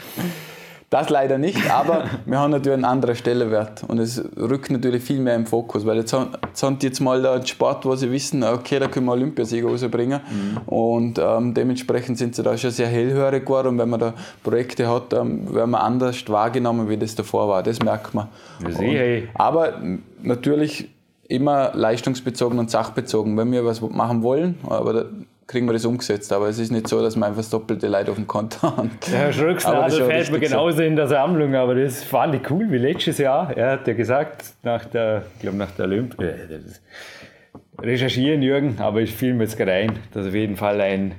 Das 0.89 1.09
leider 1.09 1.37
nicht, 1.37 1.71
aber 1.71 2.05
wir 2.25 2.39
haben 2.39 2.51
natürlich 2.51 2.75
einen 2.75 2.85
anderen 2.85 3.15
Stellenwert 3.15 3.83
und 3.87 3.99
es 3.99 4.23
rückt 4.37 4.69
natürlich 4.69 5.03
viel 5.03 5.19
mehr 5.19 5.35
im 5.35 5.45
Fokus, 5.45 5.85
weil 5.85 5.97
jetzt 5.97 6.13
haben, 6.13 6.29
jetzt 6.47 6.63
haben 6.63 6.79
die 6.79 6.87
jetzt 6.87 6.99
mal 6.99 7.21
da 7.21 7.33
einen 7.33 7.45
Sport, 7.45 7.85
wo 7.85 7.95
sie 7.95 8.11
wissen, 8.11 8.43
okay, 8.43 8.79
da 8.79 8.87
können 8.87 9.07
wir 9.07 9.13
Olympiasieger 9.13 9.67
rausbringen 9.67 10.21
und 10.67 11.19
ähm, 11.19 11.53
dementsprechend 11.53 12.17
sind 12.17 12.35
sie 12.35 12.43
da 12.43 12.57
schon 12.57 12.71
sehr 12.71 12.87
hellhörig 12.87 13.45
geworden 13.45 13.69
und 13.69 13.77
wenn 13.79 13.89
man 13.89 13.99
da 13.99 14.13
Projekte 14.43 14.87
hat, 14.87 15.13
ähm, 15.13 15.53
werden 15.53 15.71
wir 15.71 15.83
anders 15.83 16.23
wahrgenommen, 16.29 16.87
wie 16.87 16.97
das 16.97 17.15
davor 17.15 17.49
war, 17.49 17.63
das 17.63 17.79
merkt 17.81 18.13
man. 18.13 18.27
Ja, 18.61 18.71
sicher, 18.71 18.85
ey. 18.85 19.29
Aber 19.33 19.81
natürlich 20.21 20.89
immer 21.27 21.71
leistungsbezogen 21.73 22.59
und 22.59 22.69
sachbezogen, 22.69 23.35
wenn 23.37 23.51
wir 23.51 23.65
was 23.65 23.81
machen 23.81 24.21
wollen, 24.21 24.59
aber 24.67 24.93
da 24.93 25.05
kriegen 25.47 25.67
wir 25.67 25.73
das 25.73 25.85
umgesetzt, 25.85 26.33
aber 26.33 26.47
es 26.47 26.57
ist 26.59 26.71
nicht 26.71 26.87
so, 26.87 27.01
dass 27.01 27.15
wir 27.15 27.25
einfach 27.25 27.37
das 27.39 27.49
doppelte 27.49 27.87
Leid 27.87 28.09
auf 28.09 28.15
dem 28.15 28.27
Konto 28.27 28.61
haben. 28.77 28.91
Der 29.11 29.19
Herr 29.19 29.33
schon 29.33 29.59
fällt 29.59 30.31
mir 30.31 30.37
so. 30.37 30.39
genauso 30.39 30.81
in 30.81 30.95
der 30.95 31.07
Sammlung, 31.07 31.55
aber 31.55 31.75
das 31.75 32.03
fand 32.03 32.35
ich 32.35 32.49
cool, 32.49 32.65
wie 32.71 32.77
letztes 32.77 33.17
Jahr. 33.19 33.55
Er 33.55 33.71
hat 33.73 33.87
ja 33.87 33.93
gesagt, 33.93 34.43
nach 34.63 34.85
der, 34.85 35.23
ich 35.35 35.41
glaube 35.41 35.57
nach 35.57 35.71
der 35.71 35.85
Olymp 35.85 36.19
äh, 36.21 36.33
recherchieren 37.81 38.41
Jürgen, 38.41 38.77
aber 38.79 39.01
ich 39.01 39.13
filme 39.13 39.43
jetzt 39.43 39.57
gerade 39.57 39.73
ein, 39.73 39.99
dass 40.13 40.27
auf 40.27 40.33
jeden 40.33 40.55
Fall 40.55 40.81
ein 40.81 41.13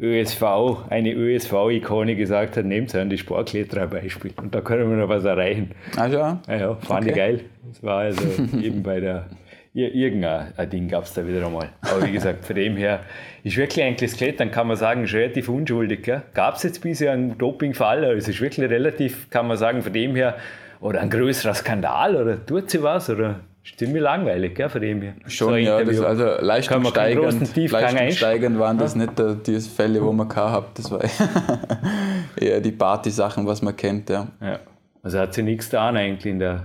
ÖSV, 0.00 0.42
eine 0.90 1.12
ÖSV-Ikone 1.12 2.16
gesagt 2.16 2.56
hat, 2.56 2.64
nehmt 2.64 2.94
an 2.94 3.08
die 3.08 3.18
Sportkletterer 3.18 3.86
Beispiel 3.86 4.32
und 4.36 4.54
da 4.54 4.60
können 4.60 4.90
wir 4.90 4.96
noch 4.96 5.08
was 5.08 5.24
erreichen. 5.24 5.70
Also, 5.96 6.18
ja. 6.18 6.42
Ja, 6.48 6.56
ja, 6.56 6.74
fand 6.74 7.06
ich 7.06 7.12
Okay. 7.12 7.20
geil. 7.20 7.40
Das 7.68 7.82
war 7.82 7.98
also 8.00 8.22
eben 8.60 8.82
bei 8.82 9.00
der. 9.00 9.26
Ir- 9.74 9.94
Irgendein 9.94 10.52
ein 10.56 10.70
Ding 10.70 10.88
gab 10.88 11.04
es 11.04 11.14
da 11.14 11.26
wieder 11.26 11.44
einmal. 11.46 11.68
Aber 11.82 12.06
wie 12.06 12.12
gesagt, 12.12 12.44
von 12.44 12.56
dem 12.56 12.76
her 12.76 13.00
ist 13.44 13.56
wirklich 13.56 13.84
eigentlich 13.84 14.10
das 14.10 14.18
Klettern, 14.18 14.50
kann 14.50 14.66
man 14.68 14.76
sagen, 14.76 15.04
ist 15.04 15.14
relativ 15.14 15.48
unschuldig. 15.48 16.10
Gab 16.34 16.56
es 16.56 16.62
jetzt 16.62 16.80
bisher 16.82 17.12
einen 17.12 17.38
Dopingfall? 17.38 18.04
Also 18.04 18.16
es 18.18 18.28
ist 18.28 18.40
wirklich 18.40 18.68
relativ, 18.70 19.30
kann 19.30 19.46
man 19.48 19.56
sagen, 19.56 19.82
von 19.82 19.92
dem 19.92 20.14
her, 20.16 20.36
oder 20.80 21.00
ein 21.00 21.10
größerer 21.10 21.54
Skandal 21.54 22.16
oder 22.16 22.44
tut 22.44 22.70
sie 22.70 22.82
was? 22.82 23.08
Oder 23.08 23.40
ist 23.64 23.78
ziemlich 23.78 24.02
langweilig, 24.02 24.56
gell, 24.56 24.68
von 24.68 24.80
dem 24.80 25.00
her. 25.02 25.12
Schon, 25.28 25.48
So 25.50 25.56
ja. 25.56 25.82
Das, 25.84 26.00
also 26.00 26.24
einstellen. 26.24 26.44
leistungssteigernd 27.70 28.58
waren 28.58 28.78
das 28.78 28.96
nicht 28.96 29.20
äh, 29.20 29.36
die 29.46 29.60
Fälle, 29.60 30.02
wo 30.02 30.12
man 30.12 30.28
gehabt 30.28 30.52
hat. 30.52 30.78
Das 30.78 30.90
war 30.90 31.00
eher 32.40 32.60
die 32.60 32.72
Party-Sachen, 32.72 33.46
was 33.46 33.62
man 33.62 33.76
kennt. 33.76 34.10
Ja. 34.10 34.26
Ja. 34.40 34.58
Also 35.02 35.18
hat 35.18 35.34
sie 35.34 35.42
nichts 35.42 35.70
getan 35.70 35.96
eigentlich 35.96 36.26
in 36.26 36.38
der 36.40 36.64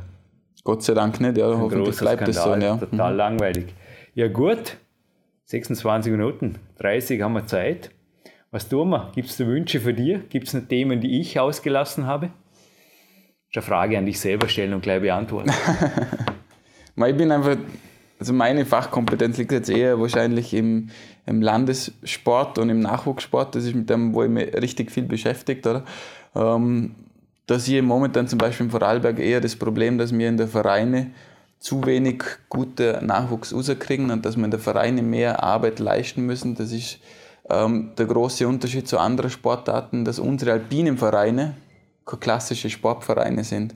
Gott 0.67 0.83
sei 0.83 0.95
Dank 0.95 1.21
nicht, 1.21 1.37
ja. 1.37 1.45
Hoffentlich 1.45 1.85
großer 1.85 2.03
bleibt 2.03 2.27
es 2.27 2.43
so. 2.43 2.53
Ja. 2.53 2.75
total 2.75 3.15
langweilig. 3.15 3.73
Ja 4.15 4.27
gut, 4.27 4.75
26 5.45 6.11
Minuten, 6.11 6.55
30 6.79 7.21
haben 7.21 7.35
wir 7.35 7.47
Zeit. 7.47 7.91
Was 8.51 8.67
tun 8.67 8.89
wir? 8.89 9.09
Gibt 9.15 9.29
es 9.29 9.37
da 9.37 9.47
Wünsche 9.47 9.79
für 9.79 9.93
dir? 9.93 10.19
Gibt 10.27 10.47
es 10.47 10.53
noch 10.53 10.67
Themen, 10.67 10.99
die 10.99 11.21
ich 11.21 11.39
ausgelassen 11.39 12.05
habe? 12.05 12.25
Das 12.25 12.33
ist 13.49 13.55
eine 13.55 13.61
Frage 13.61 13.97
an 13.97 14.05
dich 14.05 14.19
selber 14.19 14.49
stellen 14.49 14.73
und 14.73 14.81
gleich 14.81 14.99
beantworten. 15.01 15.51
Ich 16.97 17.15
bin 17.15 17.31
einfach, 17.31 17.57
also 18.19 18.33
meine 18.33 18.65
Fachkompetenz 18.65 19.37
liegt 19.37 19.51
jetzt 19.51 19.69
eher 19.69 20.01
wahrscheinlich 20.01 20.53
im, 20.53 20.89
im 21.27 21.43
Landessport 21.43 22.57
und 22.57 22.69
im 22.71 22.79
Nachwuchssport. 22.79 23.53
Das 23.53 23.63
ist 23.65 23.75
mit 23.75 23.89
dem, 23.89 24.15
wo 24.15 24.23
ich 24.23 24.29
mich 24.29 24.51
richtig 24.55 24.91
viel 24.91 25.03
beschäftigt, 25.03 25.67
oder? 25.67 25.85
Ähm, 26.35 26.95
da 27.47 27.57
sehe 27.57 27.79
ich 27.79 27.85
momentan 27.85 28.27
zum 28.27 28.37
Beispiel 28.37 28.65
im 28.65 28.71
Vorarlberg 28.71 29.19
eher 29.19 29.41
das 29.41 29.55
Problem, 29.55 29.97
dass 29.97 30.15
wir 30.15 30.27
in 30.27 30.37
der 30.37 30.47
Vereine 30.47 31.11
zu 31.59 31.85
wenig 31.85 32.23
gute 32.49 32.99
Nachwuchs 33.03 33.53
rauskriegen 33.53 34.11
und 34.11 34.25
dass 34.25 34.37
wir 34.37 34.45
in 34.45 34.51
der 34.51 34.59
Vereine 34.59 35.01
mehr 35.01 35.41
Arbeit 35.43 35.79
leisten 35.79 36.25
müssen. 36.25 36.55
Das 36.55 36.71
ist 36.71 36.99
ähm, 37.49 37.93
der 37.97 38.05
große 38.05 38.47
Unterschied 38.47 38.87
zu 38.87 38.99
anderen 38.99 39.31
Sportarten, 39.31 40.05
dass 40.05 40.19
unsere 40.19 40.51
alpinen 40.51 40.97
Vereine 40.97 41.55
klassische 42.05 42.69
Sportvereine 42.69 43.43
sind. 43.43 43.75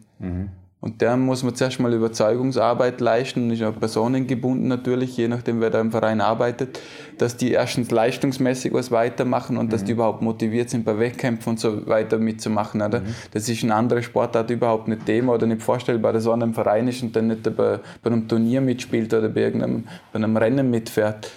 Und 0.81 1.03
da 1.03 1.15
muss 1.15 1.43
man 1.43 1.53
zuerst 1.53 1.79
mal 1.79 1.93
Überzeugungsarbeit 1.93 3.01
leisten 3.01 3.43
und 3.43 3.51
ist 3.51 3.61
auch 3.61 3.79
personengebunden 3.79 4.67
natürlich, 4.67 5.15
je 5.15 5.27
nachdem, 5.27 5.61
wer 5.61 5.69
da 5.69 5.79
im 5.79 5.91
Verein 5.91 6.21
arbeitet, 6.21 6.79
dass 7.19 7.37
die 7.37 7.51
erstens 7.51 7.91
leistungsmäßig 7.91 8.73
was 8.73 8.89
weitermachen 8.89 9.57
und 9.57 9.71
dass 9.71 9.83
die 9.83 9.91
überhaupt 9.91 10.23
motiviert 10.23 10.71
sind, 10.71 10.83
bei 10.83 10.97
Wettkämpfen 10.97 11.51
und 11.51 11.59
so 11.59 11.85
weiter 11.85 12.17
mitzumachen. 12.17 12.81
Oder? 12.81 13.03
Das 13.31 13.47
ist 13.47 13.61
in 13.61 13.69
anderen 13.69 14.01
Sportart 14.01 14.49
überhaupt 14.49 14.87
nicht 14.87 15.05
Thema 15.05 15.35
oder 15.35 15.45
nicht 15.45 15.61
vorstellbar, 15.61 16.13
dass 16.13 16.27
einer 16.27 16.45
im 16.45 16.55
Verein 16.55 16.87
ist 16.87 17.03
und 17.03 17.15
dann 17.15 17.27
nicht 17.27 17.43
bei, 17.55 17.79
bei 18.01 18.09
einem 18.09 18.27
Turnier 18.27 18.59
mitspielt 18.59 19.13
oder 19.13 19.29
bei, 19.29 19.41
irgendeinem, 19.41 19.83
bei 20.11 20.17
einem 20.17 20.35
Rennen 20.35 20.71
mitfährt. 20.71 21.29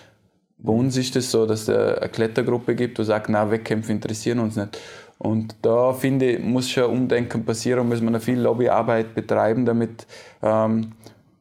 Bei 0.56 0.72
uns 0.72 0.96
ist 0.96 1.16
es 1.16 1.30
so, 1.30 1.44
dass 1.44 1.68
es 1.68 1.68
eine 1.68 2.08
Klettergruppe 2.08 2.74
gibt, 2.74 2.96
die 2.96 3.04
sagt, 3.04 3.28
na, 3.28 3.50
Wettkämpfe 3.50 3.92
interessieren 3.92 4.38
uns 4.38 4.56
nicht. 4.56 4.78
Und 5.24 5.56
da 5.62 5.94
finde 5.94 6.32
ich, 6.32 6.44
muss 6.44 6.68
schon 6.68 6.84
Umdenken 6.84 7.46
passieren, 7.46 7.88
muss 7.88 8.02
man 8.02 8.20
viel 8.20 8.38
Lobbyarbeit 8.38 9.14
betreiben, 9.14 9.64
damit, 9.64 10.06
ähm, 10.42 10.92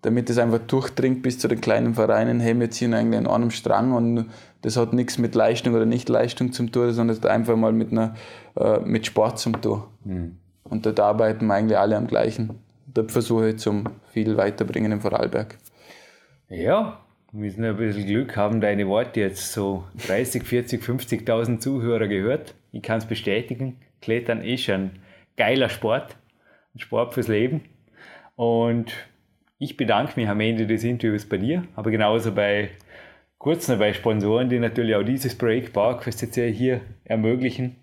damit 0.04 0.30
es 0.30 0.38
einfach 0.38 0.60
durchdringt 0.60 1.22
bis 1.22 1.38
zu 1.38 1.50
den 1.50 1.60
kleinen 1.60 1.94
Vereinen, 1.94 2.40
hey, 2.40 2.58
wir 2.58 2.72
ziehen 2.72 2.94
eigentlich 2.94 3.20
an 3.20 3.28
einem 3.28 3.52
Strang 3.52 3.92
und 3.92 4.30
das 4.62 4.78
hat 4.78 4.94
nichts 4.94 5.18
mit 5.18 5.36
Leistung 5.36 5.74
oder 5.74 5.86
Nicht-Leistung 5.86 6.54
zu 6.54 6.66
tun, 6.68 6.94
sondern 6.94 7.18
es 7.18 7.22
hat 7.22 7.30
einfach 7.30 7.58
mal 7.58 7.74
mit, 7.74 7.92
einer, 7.92 8.16
äh, 8.56 8.80
mit 8.80 9.06
Sport 9.06 9.38
zu 9.40 9.52
tun. 9.52 9.84
Und 10.64 10.86
dort 10.86 11.02
arbeiten 11.02 11.48
wir 11.48 11.56
eigentlich 11.56 11.78
alle 11.78 11.98
am 11.98 12.08
gleichen. 12.08 12.62
Dort 12.86 13.12
versuche 13.12 13.50
ich 13.50 13.58
zum 13.58 13.84
viel 14.14 14.38
weiterbringen 14.38 14.94
im 14.94 15.02
Vorarlberg. 15.02 15.58
ja, 16.48 17.00
wir 17.34 17.40
müssen 17.40 17.66
ein 17.66 17.76
bisschen 17.76 18.06
Glück 18.06 18.38
haben, 18.38 18.62
deine 18.62 18.88
Worte 18.88 19.20
jetzt 19.20 19.54
so 19.54 19.86
30, 20.06 20.44
40, 20.44 20.84
50.000 20.84 21.58
Zuhörer 21.58 22.08
gehört. 22.08 22.54
Ich 22.72 22.84
kann 22.84 23.00
es 23.00 23.06
bestätigen, 23.06 23.78
Klettern 24.02 24.44
ist 24.44 24.70
ein 24.70 25.00
geiler 25.36 25.70
Sport, 25.70 26.16
ein 26.76 26.80
Sport 26.80 27.16
fürs 27.16 27.28
Leben. 27.28 27.62
Und 28.36 28.94
ich 29.58 29.78
bedanke 29.78 30.20
mich 30.20 30.30
am 30.30 30.42
Ende 30.42 30.68
des 30.68 30.84
Interviews 30.84 31.28
bei 31.28 31.38
dir, 31.38 31.64
aber 31.76 31.90
genauso 31.90 32.34
bei 32.34 32.70
kurz 33.40 33.68
noch 33.68 33.80
bei 33.80 33.94
Sponsoren, 33.94 34.50
die 34.50 34.60
natürlich 34.60 34.96
auch 34.96 35.04
dieses 35.04 35.36
Projekt 35.36 35.74
PowerQuest 35.74 36.20
CC 36.20 36.54
hier 36.54 36.82
ermöglichen. 37.04 37.78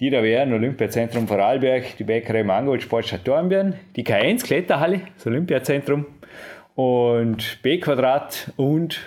Die 0.00 0.10
da 0.10 0.24
wären 0.24 0.52
Olympiazentrum 0.52 1.28
Vorarlberg, 1.28 1.96
die 1.98 2.04
Bäckerei 2.04 2.42
Mangold, 2.42 2.82
Sportstadt 2.82 3.26
Dornbirn, 3.26 3.74
die 3.94 4.04
K1 4.04 4.44
Kletterhalle, 4.44 5.02
das 5.14 5.26
Olympiazentrum 5.26 6.06
und 6.76 7.60
B 7.62 7.78
Quadrat 7.78 8.52
und 8.56 9.00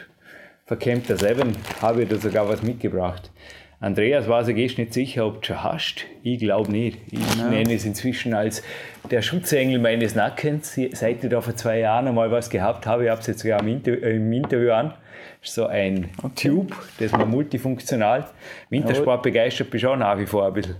Verkämmter 0.65 1.17
7 1.17 1.55
habe 1.81 2.03
ich 2.03 2.09
da 2.09 2.17
sogar 2.17 2.49
was 2.49 2.61
mitgebracht. 2.61 3.31
Andreas 3.79 4.27
war 4.27 4.43
sich 4.43 4.55
gehst 4.55 4.77
nicht 4.77 4.93
sicher, 4.93 5.25
ob 5.25 5.41
du 5.41 5.47
schon 5.47 5.63
hast. 5.63 6.05
Ich 6.21 6.37
glaube 6.37 6.69
nicht. 6.69 6.99
Ich 7.11 7.37
nenne 7.37 7.73
es 7.73 7.85
inzwischen 7.85 8.33
als 8.33 8.61
der 9.09 9.21
Schutzengel 9.21 9.79
meines 9.79 10.15
Nackens. 10.15 10.77
Seit 10.91 11.23
ich 11.23 11.29
da 11.29 11.39
vor 11.39 11.55
zwei 11.55 11.79
Jahren 11.79 12.07
einmal 12.07 12.29
was 12.29 12.49
gehabt 12.49 12.85
habe, 12.85 13.05
ich 13.05 13.09
habe 13.09 13.21
es 13.21 13.27
jetzt 13.27 13.39
sogar 13.39 13.61
im, 13.61 13.69
Inter 13.69 14.01
im 14.03 14.33
Interview 14.33 14.71
an. 14.71 14.93
So 15.41 15.67
ein 15.67 16.09
Tube, 16.35 16.75
das 16.99 17.13
man 17.13 17.29
multifunktional, 17.29 18.27
Wintersport 18.69 19.23
begeistert 19.23 19.69
bin, 19.69 19.79
schon 19.79 19.99
nach 19.99 20.19
wie 20.19 20.25
vor 20.25 20.45
ein 20.45 20.53
bisschen 20.53 20.75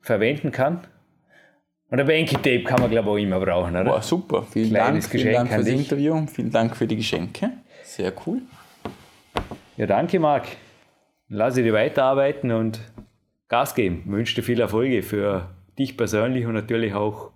verwenden 0.00 0.50
kann. 0.50 0.80
Und 1.88 2.00
ein 2.00 2.06
Banky-Tape 2.06 2.64
kann 2.64 2.80
man, 2.80 2.90
glaube 2.90 3.08
ich, 3.08 3.12
auch 3.12 3.16
immer 3.16 3.40
brauchen, 3.40 3.70
oder? 3.76 3.84
Boah, 3.84 4.02
super. 4.02 4.44
Vielen 4.50 4.70
Kleines 4.70 5.04
Dank. 5.04 5.12
Vielen 5.12 5.24
Geschenk 5.24 5.36
Dank 5.36 5.52
an 5.52 5.56
fürs 5.56 5.66
dich. 5.66 5.78
Interview. 5.78 6.26
Vielen 6.26 6.50
Dank 6.50 6.76
für 6.76 6.86
die 6.86 6.96
Geschenke. 6.96 7.50
Sehr 7.84 8.12
cool. 8.26 8.42
Ja, 9.76 9.86
danke, 9.86 10.18
Marc. 10.18 10.46
Lass 11.28 11.56
ich 11.56 11.64
dir 11.64 11.72
weiterarbeiten 11.72 12.50
und 12.50 12.80
Gas 13.48 13.74
geben. 13.74 14.02
Wünsche 14.06 14.34
dir 14.34 14.42
viel 14.42 14.60
Erfolge 14.60 15.02
für 15.02 15.50
dich 15.78 15.96
persönlich 15.96 16.46
und 16.46 16.54
natürlich 16.54 16.94
auch, 16.94 17.30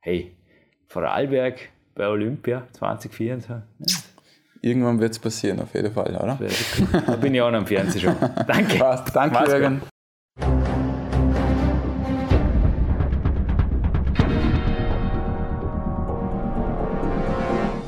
hey, 0.00 0.34
Vorarlberg 0.86 1.58
bei 1.94 2.08
Olympia 2.08 2.66
2024. 2.72 4.02
Irgendwann 4.62 5.00
wird 5.00 5.12
es 5.12 5.18
passieren, 5.18 5.60
auf 5.60 5.74
jeden 5.74 5.92
Fall, 5.92 6.14
oder? 6.16 6.38
Da 7.06 7.16
bin 7.16 7.34
ich 7.34 7.42
auch 7.42 7.50
noch 7.50 7.58
am 7.58 7.66
Fernsehen 7.66 8.00
schon. 8.00 8.16
Danke. 8.46 8.78
Passt. 8.78 9.14
Danke. 9.14 9.50
Jürgen. 9.50 9.82